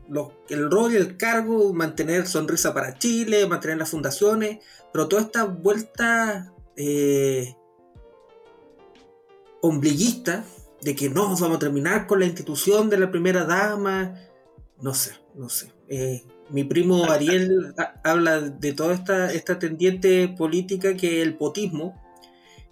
[0.50, 4.60] el rol y el cargo, mantener sonrisa para Chile, mantener las fundaciones,
[4.94, 7.56] pero toda esta vuelta eh,
[9.62, 10.46] ombliguista
[10.82, 14.16] de que no, vamos a terminar con la institución de la primera dama.
[14.80, 15.72] No sé, no sé.
[15.90, 22.02] Eh, mi primo Ariel habla de toda esta, esta tendiente política que es el potismo.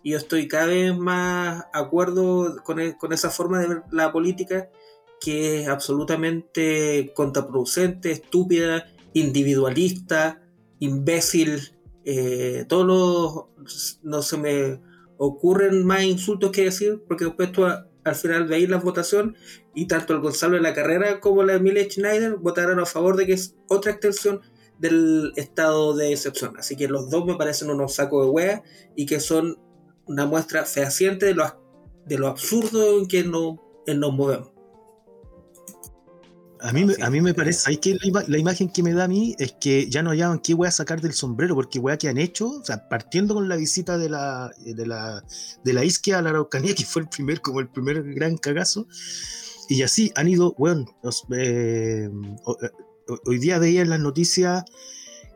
[0.02, 3.84] Y yo estoy cada vez más de acuerdo con, e, con esa forma de ver
[3.92, 4.70] la política
[5.20, 10.42] que es absolutamente contraproducente, estúpida, individualista,
[10.80, 11.78] imbécil.
[12.06, 14.00] Eh, todos los.
[14.04, 14.82] No se me
[15.18, 19.36] ocurren más insultos que decir, porque después tú al final veis la votación
[19.76, 23.26] y tanto el Gonzalo de la Carrera como la Emilia Schneider votaron a favor de
[23.26, 24.42] que es otra extensión
[24.80, 26.58] del estado de excepción.
[26.58, 28.64] Así que los dos me parecen unos sacos de hueá
[28.96, 29.60] y que son
[30.06, 31.44] una muestra fehaciente de lo,
[32.06, 34.59] de lo absurdo en que no, en nos movemos.
[36.62, 39.54] A mí, a mí me parece, que la, imagen que me da a mí es
[39.54, 42.66] que ya no hallaban qué a sacar del sombrero, porque weá que han hecho, o
[42.66, 45.24] sea, partiendo con la visita de la, de la,
[45.64, 48.88] de la Isquia a la Araucanía, que fue el primer, como el primer gran cagazo,
[49.70, 50.90] y así han ido, weón,
[51.38, 52.10] eh,
[53.26, 54.66] hoy día veía en las noticias,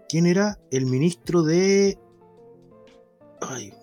[0.09, 0.59] ¿quién era?
[0.71, 1.99] El ministro de...
[3.39, 3.73] Ay,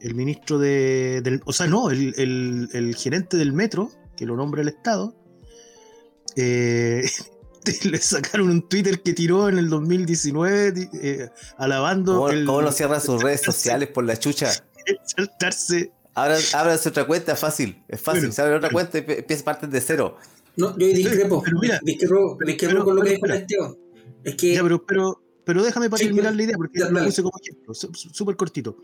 [0.00, 1.22] el ministro de...
[1.24, 5.17] Del, o sea, no, el, el, el gerente del metro, que lo nombra el Estado,
[6.40, 7.02] eh,
[7.84, 12.14] le sacaron un Twitter que tiró en el 2019 eh, alabando.
[12.14, 14.50] ¿Cómo, el, cómo no cierra sus redes sociales por la chucha?
[15.04, 15.92] saltarse.
[16.14, 17.82] Ahora ábrase otra cuenta, es fácil.
[17.88, 18.22] Es fácil.
[18.22, 20.16] Bueno, se abre otra cuenta y empieza parte de cero.
[20.56, 21.42] No, yo discrepo.
[21.44, 23.26] pero mira, discrepo, discrepo pero- con lo que dijo.
[23.26, 23.76] Esteban.
[24.24, 26.86] Es que Ya, pero, pero, pero déjame para Sí, terminar pero- la idea, porque ya,
[26.88, 27.06] lo dale.
[27.06, 28.76] puse como ejemplo, súper cortito.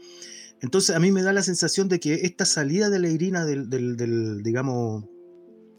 [0.61, 3.69] Entonces, a mí me da la sensación de que esta salida de la Irina del,
[3.69, 5.05] del, del, digamos,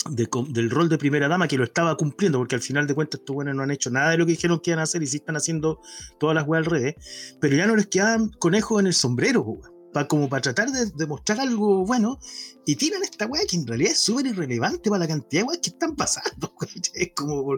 [0.10, 3.20] de del rol de primera dama, que lo estaba cumpliendo, porque al final de cuentas
[3.20, 5.08] estos buenos no han hecho nada de lo que dijeron que iban a hacer y
[5.08, 5.80] sí están haciendo
[6.20, 6.96] todas las weas al revés,
[7.42, 10.86] pero ya no les quedaban conejos en el sombrero, weón, pa- como para tratar de,
[10.96, 12.20] de mostrar algo bueno,
[12.68, 15.60] y tiran esta wea que en realidad es súper irrelevante para la cantidad de weas
[15.60, 16.54] que están pasando.
[16.94, 17.56] Es como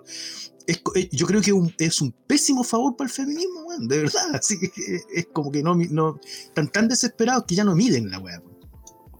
[0.67, 4.03] es eh, yo creo que un- es un pésimo favor para el feminismo, weón, de
[4.03, 4.21] verdad.
[4.36, 4.69] Así que
[5.13, 8.43] es como que no, no están tan desesperados que ya no miden la weón.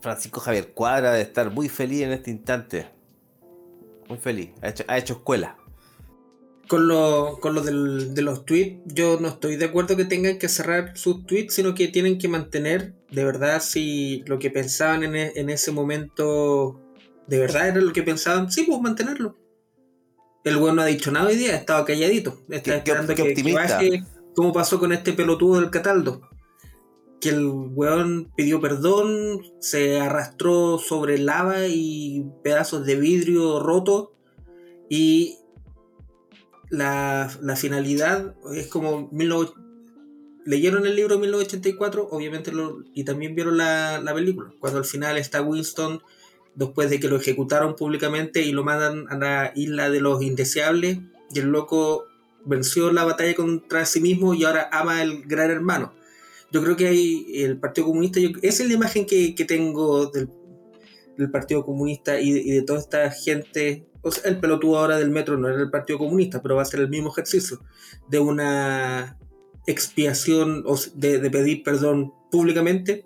[0.02, 2.97] Francisco Javier Cuadra de estar muy feliz en este instante.
[4.10, 4.50] Muy feliz.
[4.62, 5.58] Ha hecho, ha hecho escuela.
[6.67, 10.38] con lo, con lo del- de los tweets, yo no estoy de acuerdo que tengan
[10.38, 15.04] que cerrar sus tweets, sino que tienen que mantener, de verdad, si lo que pensaban
[15.06, 16.78] en, e- en ese momento,
[17.26, 19.38] de verdad era lo que pensaban, sí, pues mantenerlo.
[20.43, 22.41] El weón no ha dicho nada hoy día, estaba calladito.
[22.50, 24.04] Está Qué- esperando qué que, baje,
[24.36, 26.20] como pasó con este pelotudo del Cataldo.
[27.22, 34.14] Que el weón pidió perdón, se arrastró sobre lava y pedazos de vidrio roto.
[34.90, 35.38] Y
[36.70, 39.52] la, la finalidad es como 19
[40.46, 45.18] leyeron el libro 1984 obviamente lo- y también vieron la, la película cuando al final
[45.18, 46.02] está Winston
[46.56, 51.00] después de que lo ejecutaron públicamente y lo mandan a la isla de los indeseables
[51.34, 52.06] y el loco
[52.46, 55.94] venció la batalla contra sí mismo y ahora ama el gran hermano
[56.52, 60.08] yo creo que hay el Partido Comunista yo- esa es la imagen que, que tengo
[60.08, 60.30] del,
[61.18, 63.88] del Partido Comunista y de, toda esta gente.
[64.02, 66.66] O sea, el pelotudo ahora del metro no era el Partido Comunista, pero va a
[66.66, 67.60] ser el mismo ejercicio
[68.08, 69.18] de una
[69.66, 73.06] expiación o de, de pedir perdón públicamente,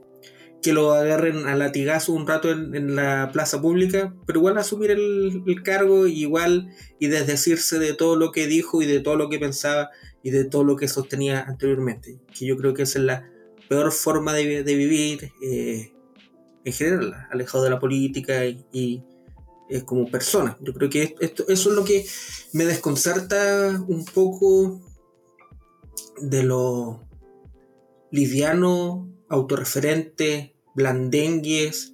[0.62, 5.44] que lo agarren a latigazo un rato en, la plaza pública, pero igual asumir el,
[5.48, 6.70] el cargo igual
[7.00, 9.90] y desdecirse de todo lo que dijo y de todo lo que pensaba
[10.24, 12.20] y de todo lo que sostenía anteriormente.
[12.38, 13.30] Que yo creo que esa es la
[13.70, 15.32] peor forma de, de vivir.
[15.42, 15.92] eh,
[16.64, 19.04] en general, alejado de la política y,
[19.86, 20.58] como persona.
[20.60, 22.06] Yo creo que esto, eso es lo que
[22.52, 24.82] me desconcerta un poco
[26.22, 27.08] de lo
[28.12, 31.94] liviano, autorreferente, blandengues,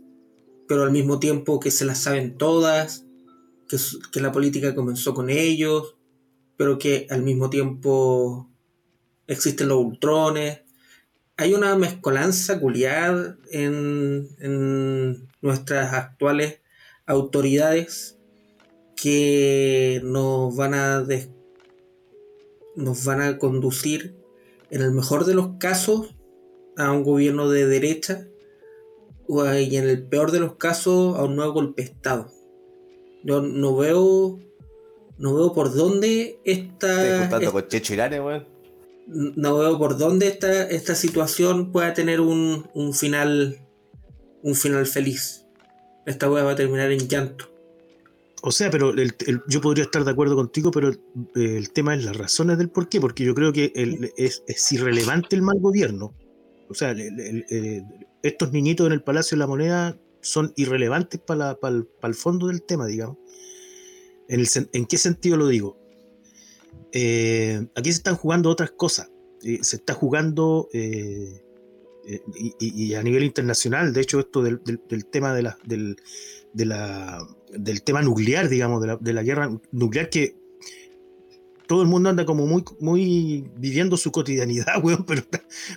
[0.68, 3.06] pero al mismo tiempo que se las saben todas,
[3.68, 5.96] que, la política comenzó con ellos,
[6.56, 8.50] pero que al mismo tiempo
[9.28, 10.62] existen los ultrones,
[11.38, 16.62] hay una mezcolanza culiada en, en nuestras actuales
[17.06, 18.18] autoridades
[18.96, 21.06] que nos van a
[22.76, 24.16] nos van a conducir
[24.70, 26.16] en el mejor de los casos
[26.76, 28.28] a un gobierno de derecha
[29.30, 32.32] y en el peor de los casos a un nuevo golpe de estado.
[33.24, 34.40] Yo no veo
[35.18, 38.46] no veo por dónde esta, Estoy con Checho Irane, weón.
[39.08, 43.60] no veo por dónde esta, esta situación pueda tener un, un final
[44.44, 45.46] un final feliz.
[46.06, 47.50] Esta wea va a terminar en llanto.
[48.44, 50.98] O sea, pero el- el- yo podría estar de acuerdo contigo, pero eh,
[51.36, 54.72] el tema es las razones del por qué, porque yo creo que el- es, es
[54.72, 56.13] irrelevante el mal gobierno.
[56.70, 56.96] O sea,
[58.24, 61.58] estos niñitos en el Palacio de la Moneda son irrelevantes para
[62.04, 63.18] el fondo del tema, digamos.
[64.28, 65.78] En, el sen- ¿en qué sentido lo digo?
[66.92, 69.10] Eh, aquí se están jugando otras cosas.
[69.44, 71.42] Eh, se está jugando eh,
[72.60, 74.62] y, a nivel internacional, de hecho, esto del,
[75.12, 75.96] tema del,
[77.84, 80.36] tema nuclear, digamos, de la guerra nuclear, que
[81.68, 85.24] todo el mundo anda como muy, muy viviendo su cotidianidad, weón, pero,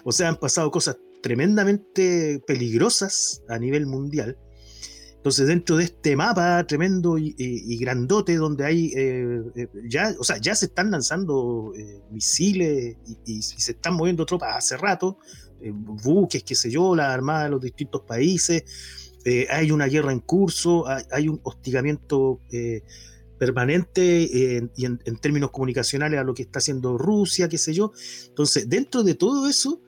[0.04, 4.38] o sea, han pasado cosas tremendamente peligrosas a nivel mundial.
[5.20, 10.38] Entonces, dentro de este mapa tremendo y, grandote, donde hay eh, eh, ya, o sea,
[10.38, 15.18] ya se están lanzando eh, misiles y, se están moviendo tropas hace rato,
[16.02, 18.64] buques, qué sé yo, la armada de los distintos países,
[19.50, 22.40] hay una guerra en curso, hay, un hostigamiento
[23.40, 27.92] permanente eh, y en, términos comunicacionales a lo que está haciendo Rusia, qué sé yo.
[28.28, 29.80] Entonces, dentro de todo eso,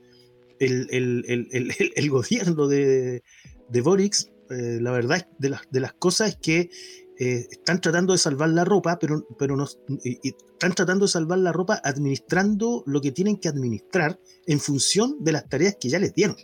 [0.59, 3.23] el, gobierno de,
[3.69, 4.11] de
[4.51, 5.27] eh, la verdad es-
[5.71, 6.71] de las, cosas es que
[7.19, 9.63] eh, están tratando de salvar la ropa, pero, pero
[10.23, 15.33] están tratando de salvar la ropa administrando lo que tienen que administrar en función de
[15.33, 16.37] las tareas que ya les dieron.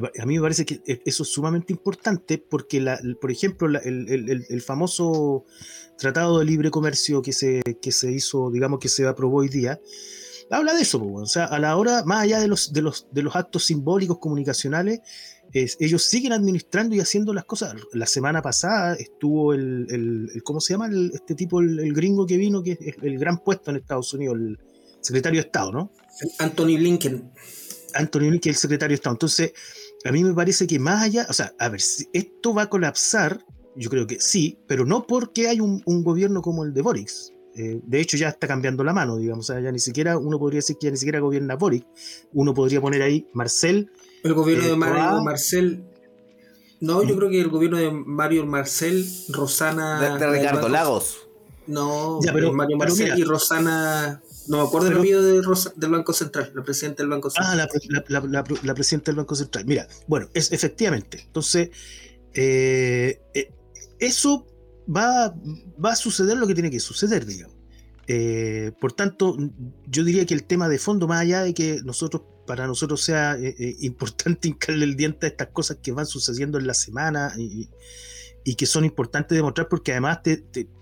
[0.00, 3.68] ¿Me a mí me parece que e, eso es sumamente importante porque, la, por ejemplo,
[3.80, 5.44] el, famoso
[5.98, 9.80] Tratado de Libre Comercio que se, que se hizo, digamos que se aprobó hoy día,
[10.50, 11.02] habla de eso.
[11.02, 14.18] O sea, a la hora, más allá de los, de los, de los actos simbólicos
[14.18, 15.00] comunicacionales,
[15.52, 17.74] ellos siguen administrando y haciendo las cosas.
[17.92, 20.90] La semana pasada estuvo el, ¿cómo se llama?
[21.12, 24.58] este tipo, el, gringo que vino, que es el gran puesto en Estados Unidos, el
[25.00, 25.92] secretario de Estado, ¿no?
[26.38, 27.30] Anthony Blinken.
[27.94, 29.14] Anthony Blinken, el secretario de Estado.
[29.14, 29.52] Entonces,
[30.08, 32.70] a mí me parece que más allá, o sea, a ver, si esto va a
[32.70, 33.44] colapsar,
[33.74, 37.32] yo creo que sí, pero no porque hay un, gobierno como el de Boris.
[37.54, 39.48] Eh, de hecho, ya está cambiando la mano, digamos.
[39.48, 41.86] O sea, ya ni siquiera, uno podría decir que ya ni siquiera gobierna Boric.
[42.34, 43.90] Uno podría poner ahí Marcel
[44.26, 45.84] el gobierno de eh, Mario Marcel.
[46.80, 50.18] No, yo creo que el gobierno de Mario Marcel, Rosana.
[50.18, 51.25] De, Ricardo Lagos.
[51.66, 54.22] No, pero, Mario Marcel y Rosana.
[54.48, 55.42] No me acuerdo el apellido de
[55.76, 57.60] del Banco Central, la presidenta del Banco Central.
[57.60, 57.66] Ah,
[58.62, 59.64] la, presidenta del Banco Central.
[59.66, 61.22] Mira, bueno, es, efectivamente.
[61.26, 61.70] Entonces,
[62.32, 63.52] eh, eh,
[63.98, 64.46] eso
[64.88, 65.34] va,
[65.84, 67.56] va a suceder lo que tiene que suceder, digamos.
[68.80, 69.36] por tanto,
[69.86, 73.36] yo diría que el tema de fondo, más allá de que nosotros para nosotros sea
[73.36, 77.32] eh, eh, importante hincarle el diente a estas cosas que van sucediendo en la semana
[77.36, 77.68] y,
[78.54, 80.20] que son importantes demostrar porque además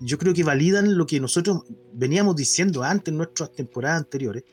[0.01, 1.63] yo creo que validan lo que nosotros
[1.93, 4.45] veníamos diciendo antes en nuestras temporadas anteriores.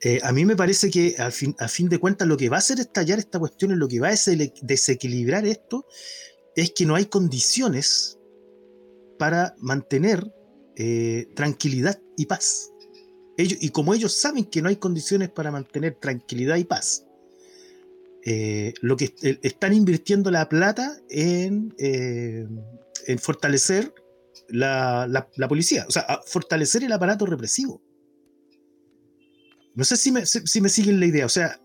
[0.00, 2.56] Eh, a mí me parece que al fin, a fin de cuentas lo que va
[2.56, 4.14] a hacer estallar esta cuestión y lo que va a
[4.62, 5.86] desequilibrar esto
[6.56, 8.18] es que no hay condiciones
[9.18, 10.30] para mantener
[11.34, 12.72] tranquilidad y paz
[13.36, 17.04] y como ellos saben que no hay condiciones para mantener tranquilidad y paz,
[18.26, 22.46] eh, lo que están invirtiendo la plata en, eh,
[23.06, 23.92] en fortalecer
[24.48, 27.82] la, la, policía, o sea, fortalecer el aparato represivo.
[29.74, 31.60] No sé si me, si me siguen la idea, o sea,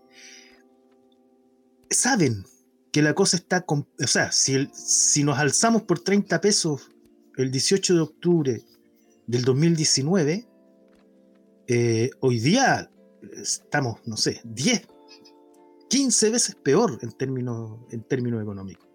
[1.88, 2.44] saben
[2.92, 6.90] que la cosa está, o sea, si, si nos alzamos por 30 pesos
[7.36, 8.64] el 18 de octubre
[9.26, 10.46] del 2019,
[11.68, 12.90] eh, hoy día
[13.40, 14.88] estamos, no sé, 10,
[15.90, 18.88] 15 veces peor en términos, en términos económicos.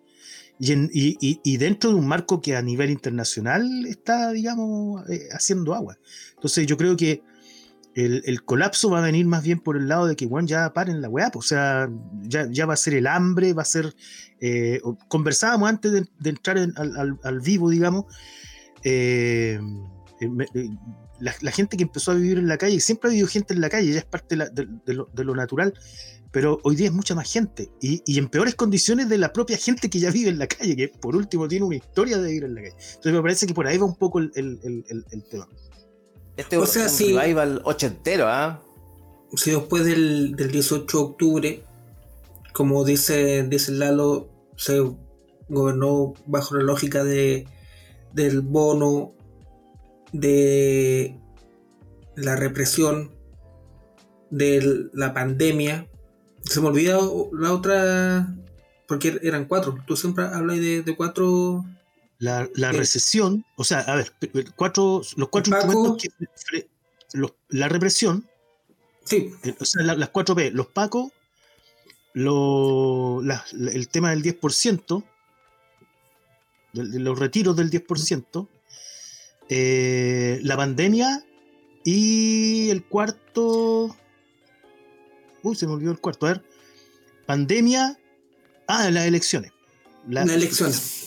[0.57, 5.97] Y, dentro de un marco que a nivel internacional está, digamos, eh, haciendo agua.
[6.35, 7.21] Entonces yo creo que
[7.93, 11.01] el, colapso va a venir más bien por el lado de que, bueno, ya paren
[11.01, 11.89] la weá, o sea,
[12.23, 13.93] ya, va a ser el hambre, va a ser...
[14.39, 18.05] Eh, conversábamos antes de, entrar al, vivo, digamos,
[21.19, 23.69] la, gente que empezó a vivir en la calle, siempre ha habido gente en la
[23.69, 25.73] calle, ya es parte de, lo, natural,
[26.31, 29.89] pero hoy día es mucha más gente y, en peores condiciones de la propia gente
[29.89, 32.55] que ya vive en la calle, que por último tiene una historia de vivir en
[32.55, 32.75] la calle.
[32.77, 34.31] Entonces me parece que por ahí va un poco el,
[35.29, 35.47] tema.
[36.35, 38.61] Este o sea, un si, revival ochentero, ¿ah?
[39.35, 41.63] Si después del, 18 de octubre,
[42.53, 44.81] como dice, dice Lalo, se
[45.47, 47.47] gobernó bajo la lógica de,
[48.13, 49.14] del bono
[50.19, 51.19] de
[52.15, 53.11] la represión,
[54.29, 55.87] de la pandemia.
[56.43, 56.99] Se me olvida
[57.33, 58.35] la otra,
[58.87, 59.77] porque eran cuatro.
[59.85, 61.65] Tú siempre hablas de, cuatro.
[62.19, 64.11] La, recesión, o sea, a ver,
[64.55, 66.69] cuatro, los cuatro instrumentos que,
[67.49, 68.27] la represión,
[69.03, 69.31] sí.
[69.43, 71.11] Eh, o sea, las cuatro P, los pacos,
[72.15, 75.03] el tema del 10%,
[76.73, 78.47] de los retiros del 10%,
[79.49, 81.23] eh, la pandemia
[81.83, 83.95] y el cuarto.
[85.43, 86.25] Uy, se me olvidó el cuarto.
[86.25, 86.43] A ver.
[87.25, 87.97] Pandemia.
[88.67, 89.51] Ah, las elecciones.
[90.07, 91.05] las elecciones.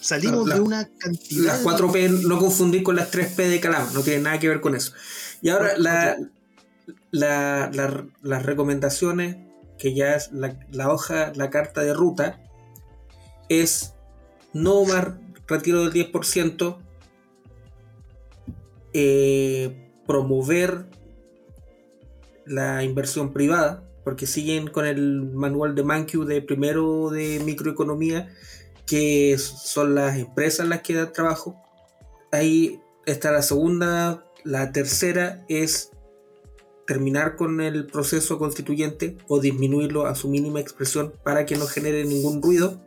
[0.00, 1.46] Salimos de una cantidad.
[1.46, 4.74] Las 4P, no confundir con las 3P de Calama, no tiene nada que ver con
[4.74, 4.92] eso.
[5.40, 6.18] Y ahora la,
[7.10, 9.36] las recomendaciones,
[9.78, 12.40] que ya es la, hoja, la carta de ruta,
[13.48, 13.94] es
[14.52, 15.14] no más
[15.46, 16.76] retiro del 10%,
[18.92, 20.86] eh, promover
[22.46, 28.28] la inversión privada, porque siguen con el manual de Mankiw de primero de microeconomía,
[28.86, 31.56] que son las empresas las que dan trabajo.
[32.32, 34.24] Ahí está la segunda.
[34.42, 35.90] La tercera es
[36.86, 42.04] terminar con el proceso constituyente o disminuirlo a su mínima expresión para que no genere
[42.04, 42.80] ningún ruido.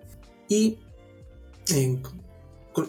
[0.49, 0.79] Y
[1.73, 2.01] eh,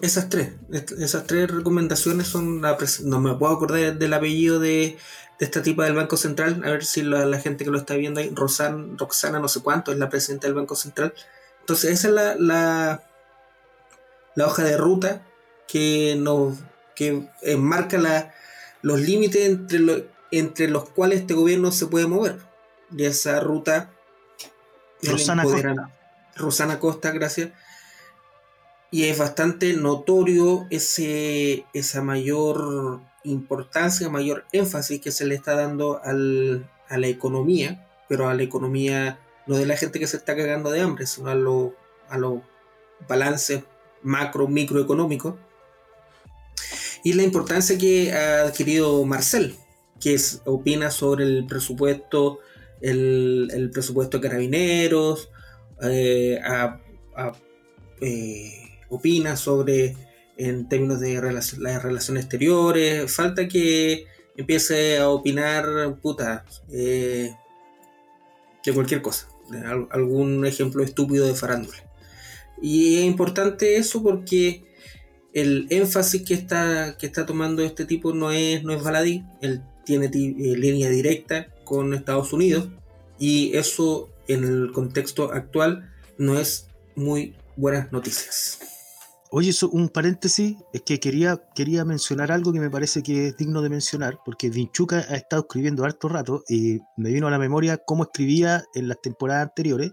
[0.02, 0.52] esas tres,
[0.98, 4.96] esas tres recomendaciones son no me puedo acordar del apellido de,
[5.40, 8.30] esta tipa del Banco Central, a ver si la, gente que lo está viendo ahí,
[8.34, 11.12] Rosan, Roxana no sé cuánto, es la presidenta del Banco Central.
[11.60, 13.02] Entonces esa es la, la,
[14.34, 15.22] la hoja de ruta
[15.66, 16.58] que nos
[16.94, 18.32] que enmarca la,
[18.82, 22.38] los límites entre, entre los cuales este gobierno se puede mover.
[22.96, 23.90] Y esa ruta
[25.02, 25.90] Rosana Costa.
[26.36, 27.50] Rosana Costa, gracias.
[28.94, 36.00] Y es bastante notorio ese, esa mayor importancia, mayor énfasis que se le está dando
[36.04, 39.18] al, a la economía, pero a la economía
[39.48, 41.72] no de la gente que se está cagando de hambre, sino a los
[42.08, 42.42] a los
[43.08, 43.64] balances
[44.04, 45.34] macro, microeconómicos.
[47.02, 49.56] Y la importancia que ha adquirido Marcel,
[50.00, 52.38] que opina sobre el presupuesto,
[52.80, 55.30] el, presupuesto de carabineros,
[55.82, 56.38] eh,
[58.00, 59.96] eh, opina sobre
[60.36, 63.10] en términos de las relaciones exteriores.
[63.12, 64.06] Falta que
[64.36, 67.34] empiece a opinar, puta, eh,
[68.72, 69.28] cualquier cosa.
[69.90, 71.76] algún ejemplo estúpido de farándula.
[72.62, 74.64] Y es importante eso porque
[75.34, 79.62] el énfasis que está, que está tomando este tipo no es, no es baladí, él
[79.84, 82.68] tiene eh, línea directa con Estados Unidos
[83.18, 88.73] y eso en el contexto actual no es muy buenas noticias.
[89.36, 93.62] Oye, un paréntesis, es que quería, quería mencionar algo que me parece que es digno
[93.62, 97.78] de mencionar, porque Vinchuca ha estado escribiendo harto rato y me vino a la memoria
[97.78, 99.90] cómo escribía en las temporadas anteriores.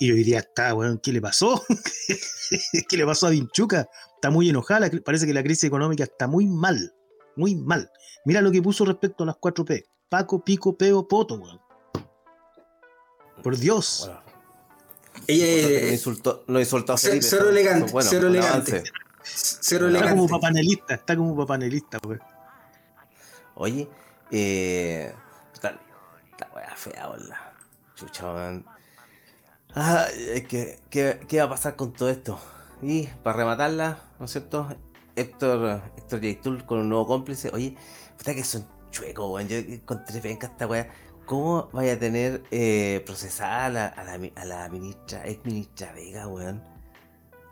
[0.00, 1.62] Y hoy día está, weón, ¿qué le pasó?
[2.88, 3.90] ¿Qué le pasó a Vinchuca?
[4.14, 6.94] Está muy enojada, parece que la crisis económica está muy mal,
[7.36, 7.90] muy mal.
[8.24, 9.84] Mira lo que puso respecto a las 4P.
[10.08, 11.60] Paco, pico, peo, poto, weón.
[13.42, 14.10] Por Dios.
[15.26, 17.26] Ella insultó, no insultó a Felipe.
[17.26, 18.84] Cero elegante, cero elegante.
[19.22, 22.20] Cero está como papanelista, está como papanelista, pues.
[23.54, 23.88] Oye,
[24.30, 25.12] eh.
[25.60, 25.80] Tal,
[26.38, 27.52] la wea fea, hola.
[27.94, 28.64] Chucha, man.
[29.74, 30.06] Ah,
[30.48, 32.38] ¿qué, qué, ¿qué, va a pasar con todo esto?
[32.82, 34.68] Y para rematarla, ¿no es cierto?
[35.16, 36.66] Héctor, Héctor J.
[36.66, 37.50] con un nuevo cómplice.
[37.52, 37.76] Oye,
[38.16, 39.48] puta que son chuecos, weón.
[39.48, 40.88] Yo encontré venga esta weá.
[41.26, 45.92] ¿Cómo vaya a tener eh, procesada a la, a, la, a la, ministra, ex ministra
[45.92, 46.62] Vega, weón?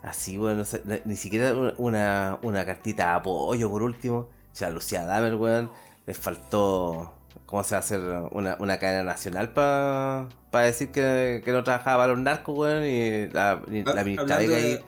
[0.01, 0.64] Así, weón,
[1.05, 4.16] ni siquiera una, una cartita de apoyo por último.
[4.18, 5.72] O sea, Lucía Damer, weón,
[6.07, 7.14] les faltó,
[7.47, 8.01] ¿cómo se va a hacer?
[8.31, 13.27] Una, una cadena nacional para decir que, que, no trabajaba para los narcos, weón, y
[13.31, 14.85] la, la ministra Vega ahí.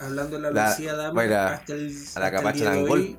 [0.00, 3.18] Hablando de la, Lucía Damer, hasta el, a la hasta el de hoy,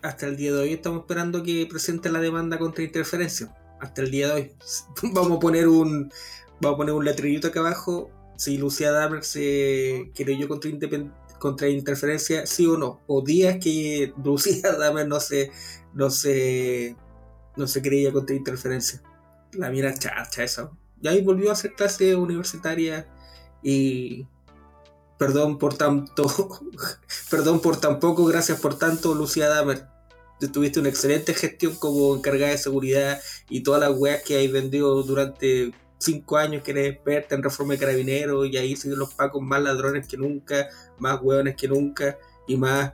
[0.00, 3.52] hasta el día de hoy estamos esperando que presente la demanda contra interferencia
[3.84, 4.52] hasta el día de hoy.
[5.12, 6.10] vamos a poner un
[6.60, 10.70] vamos a poner un letrillito acá abajo si Lucía Damer se creyó contra,
[11.38, 13.00] contra interferencia, sí o no.
[13.06, 15.52] O días que Lucía Damer no se,
[15.92, 16.96] no se,
[17.56, 19.02] no se creía contra interferencia.
[19.52, 20.70] La mira chacha esa.
[21.00, 23.06] Y ahí volvió a hacer clase universitaria
[23.62, 24.26] y
[25.18, 26.24] perdón por tanto,
[27.30, 29.93] perdón por tan poco, gracias por tanto, Lucía Damer
[30.48, 35.02] tuviste una excelente gestión como encargada de seguridad y todas las weas que hay vendido
[35.02, 39.42] durante cinco años que eres experta en reforma de carabineros y ahí siguen los pacos
[39.42, 40.68] más ladrones que nunca,
[40.98, 42.92] más hueones que nunca y más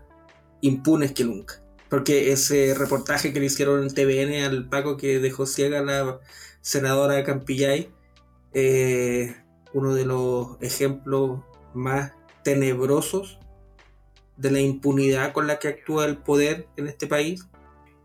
[0.61, 1.63] impunes que nunca.
[1.89, 6.21] Porque ese reportaje que le hicieron en TVN al Paco que dejó ciega a la
[6.61, 7.91] senadora Campillay,
[8.55, 9.35] eh,
[9.73, 11.41] uno de los ejemplos
[11.75, 12.13] más
[12.45, 13.40] tenebrosos
[14.41, 17.47] de la impunidad con la que actúa el poder en este país.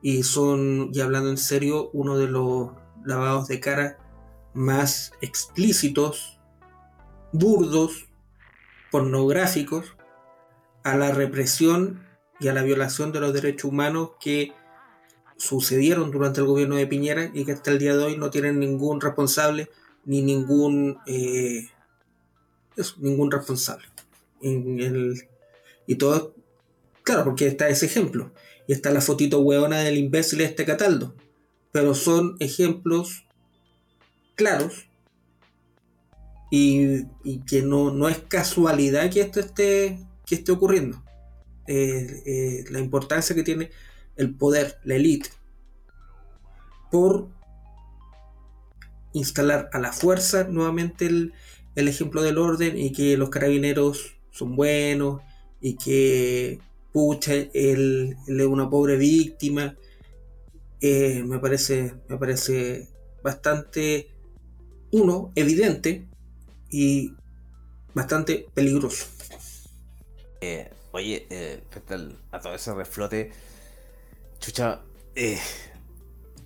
[0.02, 2.72] Y son, y hablando en serio, uno de los
[3.04, 3.98] lavados de cara
[4.54, 6.40] más explícitos,
[7.32, 8.08] burdos,
[8.92, 9.96] pornográficos
[10.84, 12.06] a la represión
[12.40, 14.54] y a la violación de los derechos humanos que
[15.38, 18.60] sucedieron durante el gobierno de Piñera y que hasta el día de hoy no tienen
[18.60, 19.70] ningún responsable
[20.06, 21.68] ni ningún eh,
[23.00, 23.86] ningún responsable
[24.42, 25.28] en el
[25.88, 26.36] y todo,
[27.04, 28.34] claro, porque está ese ejemplo.
[28.68, 31.16] Y está la fotito hueona del imbécil este Cataldo.
[31.72, 33.26] Pero son ejemplos
[34.36, 34.88] claros
[36.50, 37.06] y,
[37.48, 41.04] que no, no, es casualidad que esto esté, que esté ocurriendo.
[41.68, 43.72] La importancia que tiene
[44.16, 45.30] el poder, la élite,
[46.92, 47.28] por
[49.14, 51.34] instalar a la fuerza nuevamente el,
[51.76, 55.22] el ejemplo del orden y que los carabineros son buenos
[55.66, 56.60] y que,
[56.94, 59.76] pucha, él, es una pobre víctima.
[60.80, 62.88] Eh, me, parece, me parece
[63.24, 64.12] bastante,
[64.92, 66.08] uno, evidente
[66.70, 67.16] y
[67.96, 69.08] bastante peligroso.
[70.40, 71.64] Eh, oye, eh,
[72.32, 73.32] a todo ese reflote,
[74.38, 74.82] chucha,
[75.16, 75.40] eh,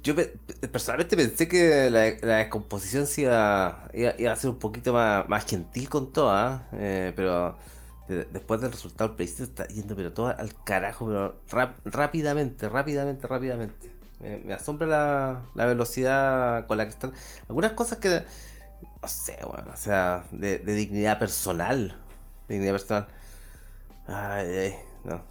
[0.01, 0.15] yo
[0.71, 6.61] personalmente pensé que la, descomposición iba, a ser un poquito más, más gentil con todas,
[6.71, 7.57] pero
[8.15, 11.05] después del resultado el plebiscito está yendo pero todo al carajo,
[11.49, 13.91] pero rápidamente, rápidamente, rápidamente.
[14.19, 17.13] Me, asombra la, velocidad con la que están.
[17.47, 18.23] Algunas cosas que,
[19.01, 21.95] no sé, bueno, o sea, de, dignidad personal.
[22.47, 23.07] dignidad personal.
[24.07, 25.21] Ay, ay, no,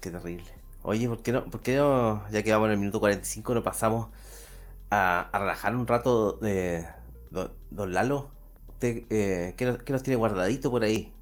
[0.00, 0.46] qué terrible.
[0.82, 4.08] Oye, ¿por qué no, no ya que vamos en el minuto 45, no pasamos
[4.90, 6.86] a, relajar un rato de
[7.30, 8.30] don, Lalo?
[8.80, 11.12] eh, ¿qué, ¿Qué nos tiene guardadito por ahí?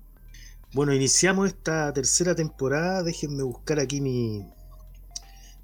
[0.77, 3.03] Bueno, iniciamos esta tercera temporada.
[3.03, 4.47] Déjenme buscar aquí mi,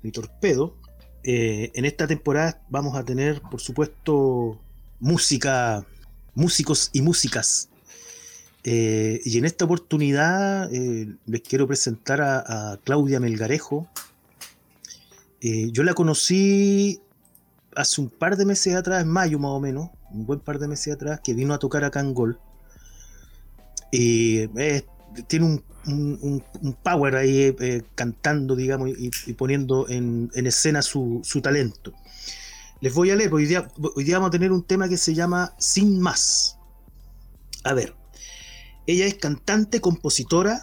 [0.00, 0.74] mi torpedo.
[1.22, 4.58] Eh, en esta temporada vamos a tener, por supuesto,
[5.00, 5.84] música,
[6.34, 7.68] músicos y músicas.
[8.64, 13.86] Eh, y en esta oportunidad eh, les quiero presentar a, Claudia Melgarejo.
[15.42, 17.02] yo la conocí
[17.76, 20.68] hace un par de meses atrás, en mayo más o menos, un buen par de
[20.68, 22.40] meses atrás, que vino a tocar acá en Gol.
[23.94, 24.46] Y
[25.26, 31.92] tiene un, power ahí eh, cantando, digamos, y, poniendo en, escena su, talento.
[32.80, 35.14] Les voy a leer, hoy día, hoy día vamos a tener un tema que se
[35.14, 36.58] llama Sin Más.
[37.64, 37.94] A ver,
[38.86, 40.62] ella es cantante, compositora,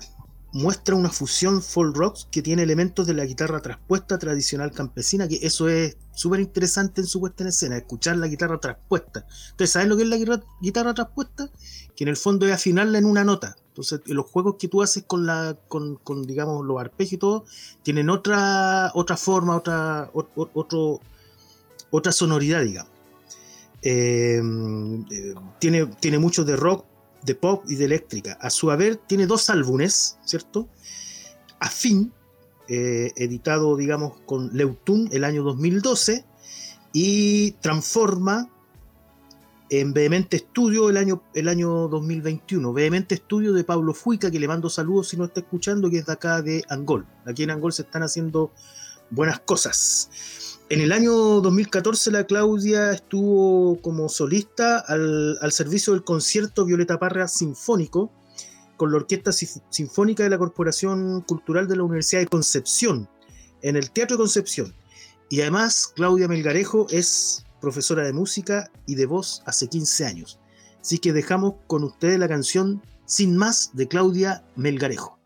[0.52, 5.40] muestra una fusión folk rock que tiene elementos de la guitarra traspuesta tradicional campesina, que
[5.42, 9.26] eso es súper interesante en su puesta en escena, escuchar la guitarra traspuesta.
[9.52, 11.50] Entonces, ¿saben lo que es la guitarra traspuesta?
[11.96, 13.56] Que en el fondo es afinarla en una nota.
[13.80, 17.46] Entonces, los juegos que tú haces con la, con digamos, los arpegios y todo,
[17.82, 21.00] tienen otra, otra forma, otra, otro,
[21.90, 22.92] otra sonoridad, digamos.
[23.82, 24.42] Eh,
[25.12, 26.84] eh, tiene, tiene mucho de rock,
[27.24, 28.38] de pop y de eléctrica.
[28.42, 30.68] A su haber tiene dos álbumes, ¿cierto?
[31.62, 32.12] Afín,
[32.68, 36.26] eh, editado, digamos, con Leutun el año 2012,
[36.92, 38.50] y Transforma
[39.70, 42.74] en Vehemente Estudio el año, el año 2021.
[42.74, 46.06] Vehemente Estudio de Pablo Fuica, que le mando saludos si no está escuchando, que es
[46.06, 47.06] de acá de Angol.
[47.26, 48.52] Aquí en Angol se están haciendo
[49.12, 50.60] buenas cosas.
[50.70, 57.28] En el año 2014 la Claudia estuvo como solista al, servicio del concierto Violeta Parra
[57.28, 58.12] Sinfónico
[58.78, 63.10] con la Orquesta Sinfónica de la Corporación Cultural de la Universidad de Concepción,
[63.62, 64.74] en el Teatro Concepción.
[65.30, 70.40] Y además Claudia Melgarejo es profesora de música y de voz hace 15 años.
[70.82, 75.19] Así que dejamos con ustedes la canción Sin más de Claudia Melgarejo.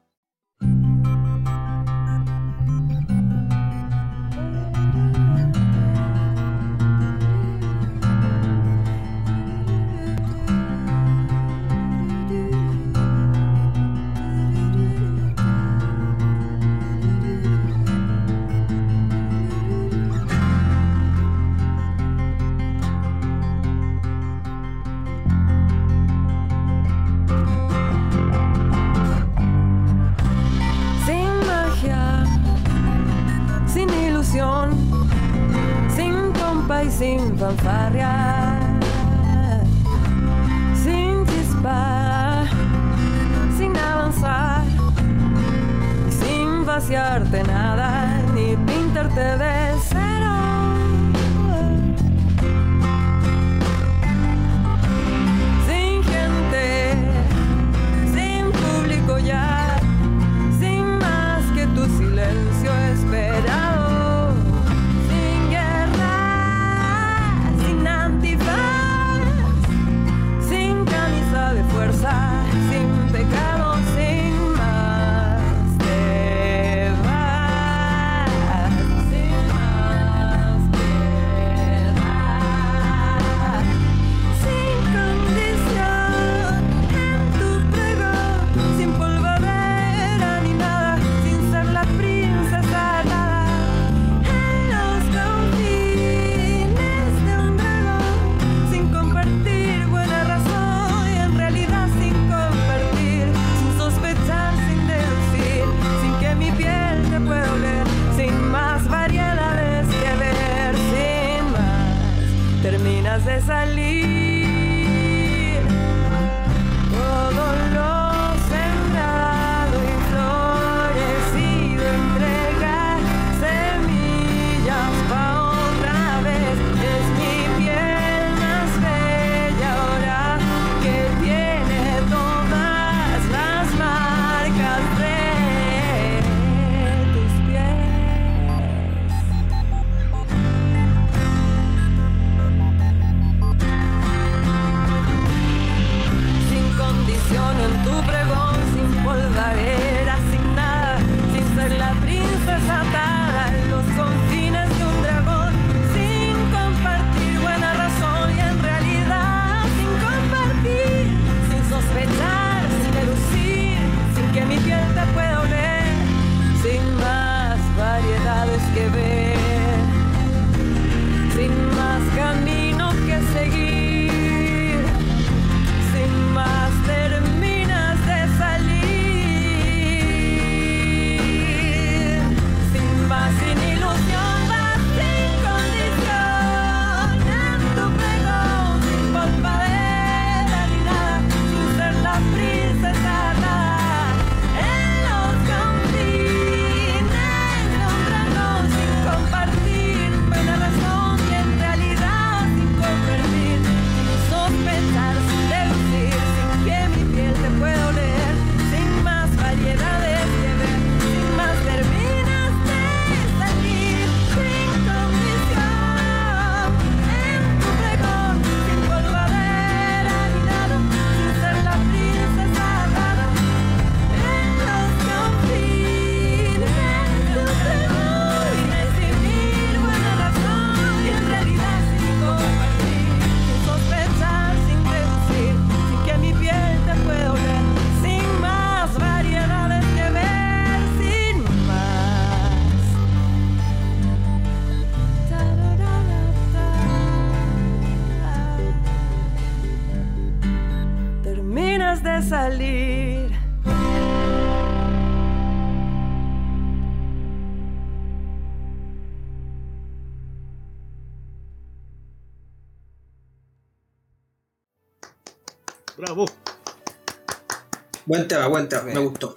[268.14, 269.34] Buen tema, buen tema, me gustó.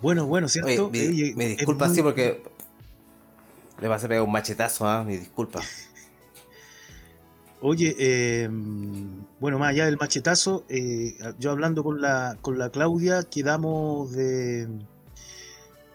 [0.00, 0.88] Bueno, bueno, Oye, ¿cierto?
[0.92, 2.44] me, disculpa muy- sí porque
[3.80, 5.02] le vas a pegar un machetazo, ¿ah?
[5.02, 5.60] Mi disculpa.
[7.60, 8.48] Oye, eh,
[9.40, 14.68] bueno, más allá del machetazo, eh, yo hablando con la, con la Claudia, quedamos de,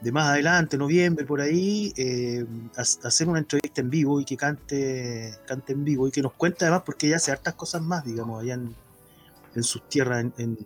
[0.02, 2.46] de más adelante, noviembre, por ahí, eh,
[2.76, 6.22] a- a hacer una entrevista en vivo y que cante, cante en vivo y que
[6.22, 8.76] nos cuente además, porque ella hace hartas cosas más, digamos, allá en,
[9.56, 10.58] en sus tierras, en, en,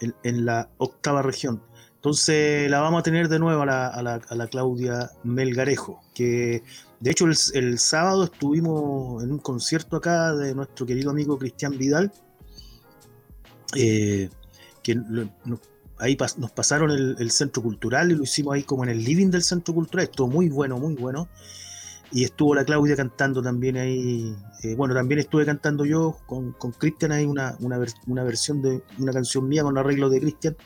[0.00, 1.62] en- la octava región.
[1.96, 6.62] Entonces la vamos a tener de nuevo a la, a la- Claudia Melgarejo, que
[7.00, 12.12] de hecho el, sábado estuvimos en un concierto acá de nuestro querido amigo Cristian Vidal,
[13.74, 14.30] eh,
[14.82, 15.00] que
[15.98, 19.30] ahí nos pasaron el, el centro cultural y lo hicimos ahí como en el living
[19.30, 21.28] del centro cultural, estuvo muy bueno, muy bueno.
[22.12, 24.34] Y estuvo la Claudia cantando también ahí.
[24.62, 29.12] eh, bueno, también estuve cantando yo con, Cristian ahí una, una, una versión de una
[29.12, 30.56] canción mía con arreglo de Cristian.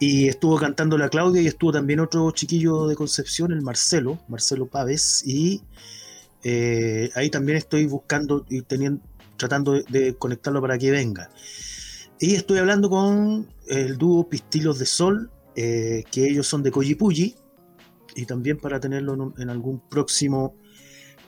[0.00, 4.66] Y estuvo cantando la Claudia y estuvo también otro chiquillo de Concepción, el Marcelo, Marcelo
[4.66, 5.22] Paves.
[5.26, 5.62] Y
[6.44, 9.02] eh, ahí también estoy buscando y teniendo,
[9.36, 11.30] tratando de, de conectarlo para que venga.
[12.20, 17.36] Y estoy hablando con el dúo Pistilos de Sol, eh, que ellos son de Coyipulli,
[18.20, 20.54] y también para tenerlo en, un- en algún próximo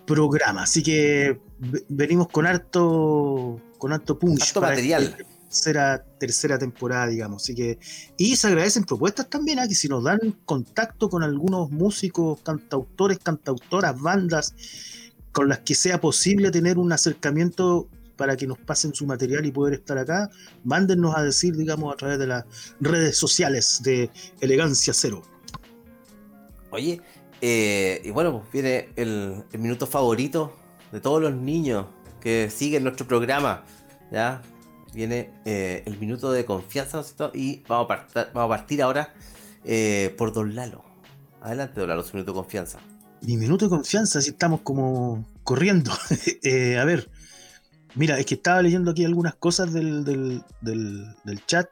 [0.07, 0.63] programa.
[0.65, 4.43] Así que ve- venimos con harto, con harto punch.
[4.43, 5.17] Harto para material.
[5.49, 7.43] Tercera, tercera temporada, digamos.
[7.43, 7.79] Así que,
[8.17, 9.67] y se agradecen propuestas también, ¿ah?
[9.69, 14.55] que si nos dan contacto con algunos músicos, cantautores, cantautoras, bandas,
[15.33, 19.51] con las que sea posible tener un acercamiento para que nos pasen su material y
[19.51, 20.29] poder estar acá,
[20.63, 22.45] mándennos a decir, digamos, a través de las
[22.81, 24.11] redes sociales de
[24.41, 25.23] Elegancia Cero.
[26.71, 27.01] Oye,
[27.41, 30.57] eh, y bueno, pues viene el, minuto favorito
[30.93, 31.87] de todos los niños
[32.21, 33.65] que siguen nuestro programa.
[34.13, 34.43] ¿Ya?
[34.93, 37.03] Viene eh, el minuto de confianza
[37.33, 39.15] y vamos a, partar- vamos a partir ahora
[39.65, 40.85] eh, por Don Lalo.
[41.41, 42.79] Adelante, Don Lalo, su minuto de confianza.
[43.23, 45.93] Mi minuto de confianza, si estamos como corriendo.
[46.81, 47.09] A ver,
[47.95, 50.05] mira, es que estaba leyendo aquí algunas cosas del-
[50.61, 51.69] del chat.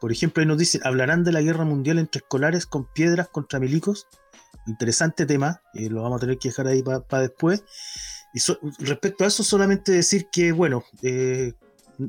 [0.00, 3.58] Por ejemplo, ahí nos dicen, hablarán de la guerra mundial entre escolares con piedras contra
[3.60, 4.06] milicos.
[4.66, 7.62] Interesante tema, eh, lo vamos a tener que dejar ahí para después.
[8.34, 8.40] Y
[8.84, 11.54] respecto a eso, solamente decir que, bueno, eh,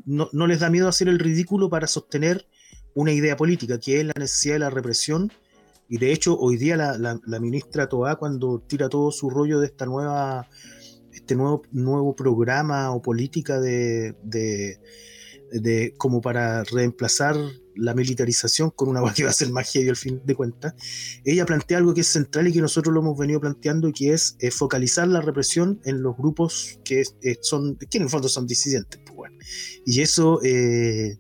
[0.05, 2.45] no, no les da miedo hacer el ridículo para sostener
[2.93, 5.31] una idea política, que es la necesidad de la represión
[5.91, 9.59] y de hecho, hoy día la, la- la ministra Toá, cuando tira todo su rollo
[9.59, 10.47] de esta nueva,
[11.11, 14.79] este nuevo, nuevo programa o política de, de,
[15.51, 17.35] de- como para reemplazar
[17.80, 20.73] la militarización con una que va a ser más heavy al fin de cuentas,
[21.25, 24.13] ella plantea algo que es central y que nosotros lo hemos venido planteando y que
[24.13, 28.27] es eh, focalizar la represión en los grupos que eh, son, que en el fondo
[28.30, 28.99] son disidentes.
[29.05, 29.38] pues, bueno.
[29.86, 31.17] Y eso, eh,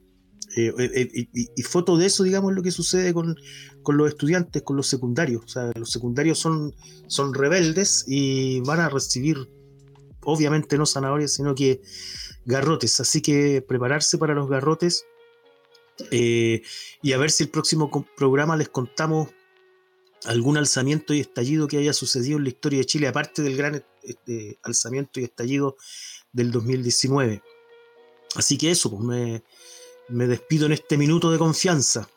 [0.55, 3.35] y- y foto de eso, digamos, es lo que sucede con,
[3.83, 5.43] con los estudiantes, con los secundarios.
[5.45, 6.73] O sea, los secundarios son,
[7.07, 9.37] son rebeldes y van a recibir,
[10.23, 11.81] obviamente no zanahorias, sino que
[12.45, 12.99] garrotes.
[12.99, 15.05] Así que prepararse para los garrotes
[16.11, 16.61] eh,
[17.01, 19.29] y a ver si el próximo programa les contamos
[20.25, 23.83] algún alzamiento y estallido que haya sucedido en la historia de Chile, aparte del gran
[24.03, 25.77] este, alzamiento y estallido
[26.31, 27.41] del 2019.
[28.35, 29.43] Así que eso, pues me,
[30.09, 32.09] me despido en este minuto de confianza.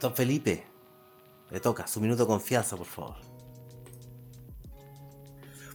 [0.00, 0.66] Don Felipe,
[1.50, 3.16] le toca su minuto de confianza, por favor.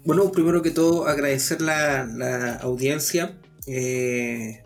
[0.03, 3.39] Bueno, primero que todo agradecer la, la audiencia.
[3.73, 4.63] Eh,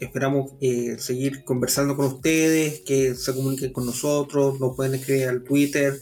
[0.00, 5.44] esperamos eh, seguir conversando con ustedes, que se comuniquen con nosotros, nos pueden escribir al
[5.44, 6.00] Twitter,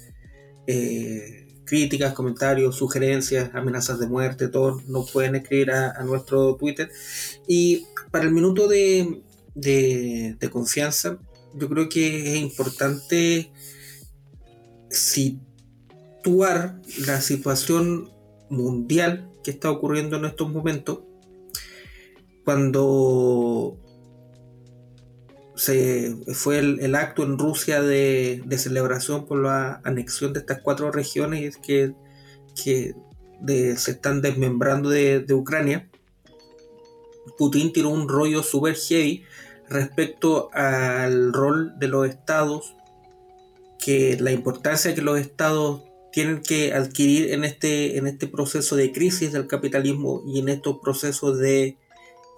[0.68, 6.92] eh, críticas, comentarios, sugerencias, amenazas de muerte, todos nos pueden escribir a, nuestro Twitter.
[7.48, 9.20] Y para el minuto de,
[9.57, 11.18] de confianza,
[11.55, 13.50] yo creo que es importante
[14.90, 18.12] situar la situación
[18.48, 21.00] mundial que está ocurriendo en estos momentos
[22.45, 23.78] cuando
[25.57, 31.57] se fue el, acto en Rusia de, celebración por la anexión de estas cuatro regiones
[31.57, 31.95] que,
[32.62, 32.95] que
[33.76, 35.88] se están desmembrando de, de Ucrania,
[37.38, 39.24] Putin tiró un rollo super heavy
[39.68, 42.76] respecto al rol de los estados,
[43.78, 45.82] que la importancia que los estados
[46.12, 50.78] tienen que adquirir en este, en este proceso de crisis del capitalismo y en estos
[50.80, 51.76] procesos de,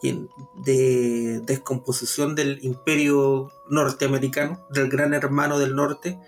[0.03, 6.19] de descomposición del imperio norteamericano, del gran hermano del norte.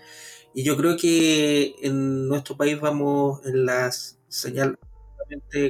[0.53, 3.91] Y yo creo que en nuestro país vamos en la
[4.27, 4.79] señal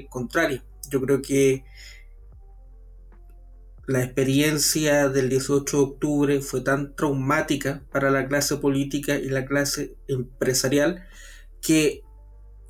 [0.09, 0.63] contraria.
[0.89, 1.63] Yo creo que
[3.89, 9.45] la experiencia del 18 de octubre fue tan traumática para la clase política y la
[9.45, 11.07] clase empresarial
[11.59, 12.03] que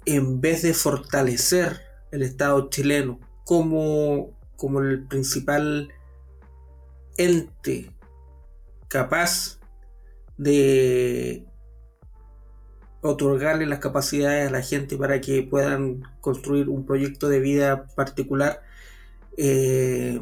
[0.05, 5.89] en vez de fortalecer el Estado chileno como, como el principal
[7.17, 7.91] ente
[8.89, 9.59] capaz
[10.37, 11.45] de
[13.01, 18.61] otorgarle las capacidades a la gente para que puedan construir un proyecto de vida particular,
[19.37, 20.19] eh,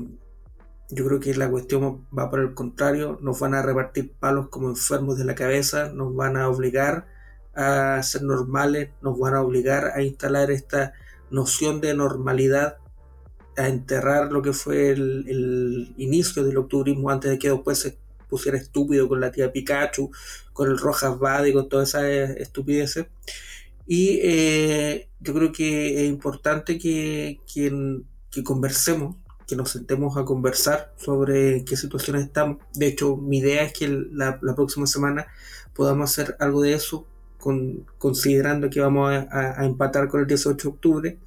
[0.90, 4.70] yo creo que la cuestión va por el contrario, nos van a repartir palos como
[4.70, 7.08] enfermos de la cabeza, nos van a obligar
[7.56, 10.94] a ser normales, nos van a obligar a instalar esta
[11.32, 12.78] noción de normalidad,
[13.58, 17.98] a enterrar lo que fue el, el inicio del octubrismo antes de que después se
[18.30, 20.12] pusiera estúpido con la tía Pikachu,
[20.54, 23.08] con el Rojas Bad y con todas esas estupideces.
[23.86, 29.16] Y eh, yo creo que es importante que, que, que conversemos,
[29.48, 32.58] que nos sentemos a conversar sobre qué situaciones estamos.
[32.74, 35.28] De hecho, mi idea es que la, la próxima semana
[35.74, 37.08] podamos hacer algo de eso,
[37.40, 41.18] con, considerando que vamos a, a, a, empatar con el 18 de octubre,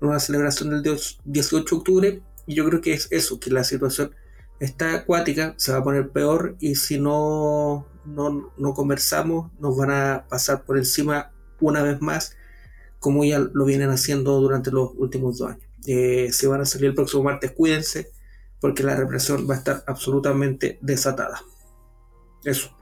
[0.00, 2.22] una celebración del 18 de octubre.
[2.46, 4.14] Y yo creo que es eso, que la situación
[4.60, 9.90] está acuática, se va a poner peor y si no, no, no conversamos nos van
[9.90, 12.36] a pasar por encima una vez más,
[12.98, 15.68] como ya lo vienen haciendo durante los últimos dos años.
[15.86, 18.10] Eh, si van a salir el próximo martes, cuídense,
[18.60, 21.42] porque la represión va a estar absolutamente desatada.
[22.44, 22.76] Eso.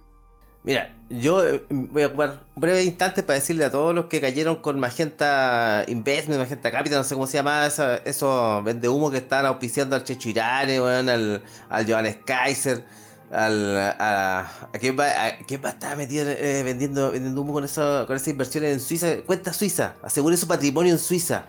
[0.65, 4.19] Mira, yo eh, voy a ocupar un breve instante para decirle a todos los que
[4.23, 9.19] cayeron con Magenta Investment, Magenta Capital, no sé cómo se llama, esos vende humo que
[9.19, 12.83] están auspiciando al Checho Irane, bueno, al, al Johannes Kaiser,
[13.31, 14.41] al, a,
[14.73, 18.07] a, quién va, a, quién va a estar metido eh, vendiendo, vendiendo humo con, eso,
[18.07, 21.45] con esas inversiones en Suiza, cuenta Suiza, asegure su patrimonio en Suiza,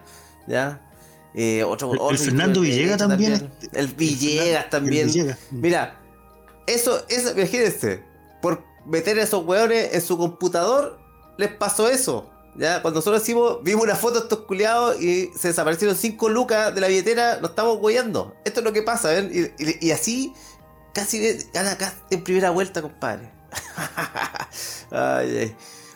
[0.45, 0.81] ¿ya?
[1.33, 3.49] Eh, otro, el, otro, el Fernando Villegas también.
[3.71, 5.07] El Villegas también.
[5.07, 5.37] Villegas.
[5.51, 5.99] Mira,
[6.67, 8.03] eso, eso, imagínense,
[8.85, 10.99] meter a esos weones en su computador,
[11.37, 12.29] les pasó eso.
[12.57, 16.73] Ya, cuando nosotros decimos, vimos una foto de estos culiados y se desaparecieron 5 lucas
[16.73, 18.33] de la billetera, nos estamos hueando.
[18.45, 19.53] Esto es lo que pasa, ¿ven?
[19.81, 20.33] Y, así,
[20.93, 21.77] casi gana
[22.09, 23.29] en primera vuelta, compadre.
[24.91, 25.55] ay, ay.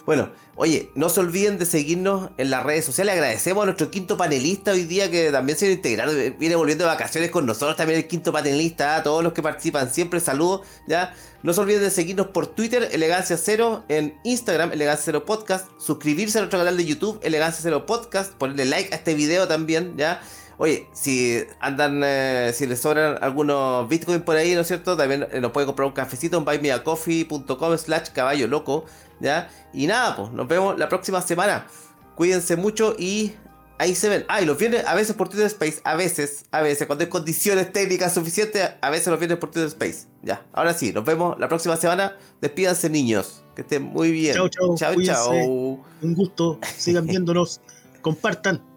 [0.10, 3.14] Bueno, oye, no se olviden de seguirnos en las redes sociales.
[3.14, 7.30] Agradecemos a nuestro quinto panelista hoy día que también se integrado, viene volviendo de vacaciones
[7.30, 7.78] con nosotros.
[7.78, 10.62] También el quinto panelista, a todos los que participan siempre, saludos.
[10.88, 15.68] Ya, no se olviden de seguirnos por Twitter, Elegancia Cero, en Instagram, Elegancia Cero Podcast,
[15.78, 19.96] suscribirse a nuestro canal de YouTube, Elegancia Cero Podcast, ponerle like a este video también,
[19.96, 20.22] ya.
[20.58, 24.98] Oye, si andan, eh, si les sobran algunos bitcoins por ahí, ¿no es cierto?
[24.98, 28.84] También eh, nos pueden comprar un cafecito en buymeacoffee.com slash caballo loco,
[29.20, 29.50] ¿ya?
[29.74, 31.68] Y nada, pues, nos vemos la próxima semana.
[32.16, 33.34] Cuídense mucho y
[33.78, 34.26] ahí se ven.
[34.28, 37.10] Ah, y los viernes a veces por Twitter Space, a veces, a veces, cuando hay
[37.10, 40.08] condiciones técnicas suficientes, a veces los viernes por Twitter Space.
[40.22, 42.18] Ya, ahora sí, nos vemos la próxima semana.
[42.42, 43.44] Despídanse, niños.
[43.56, 44.36] Que estén muy bien.
[44.36, 44.76] Chao, chao.
[44.76, 45.32] Chao, chao.
[46.02, 46.60] Un gusto.
[46.78, 47.62] Sigan viéndonos.
[48.02, 48.69] Compartan.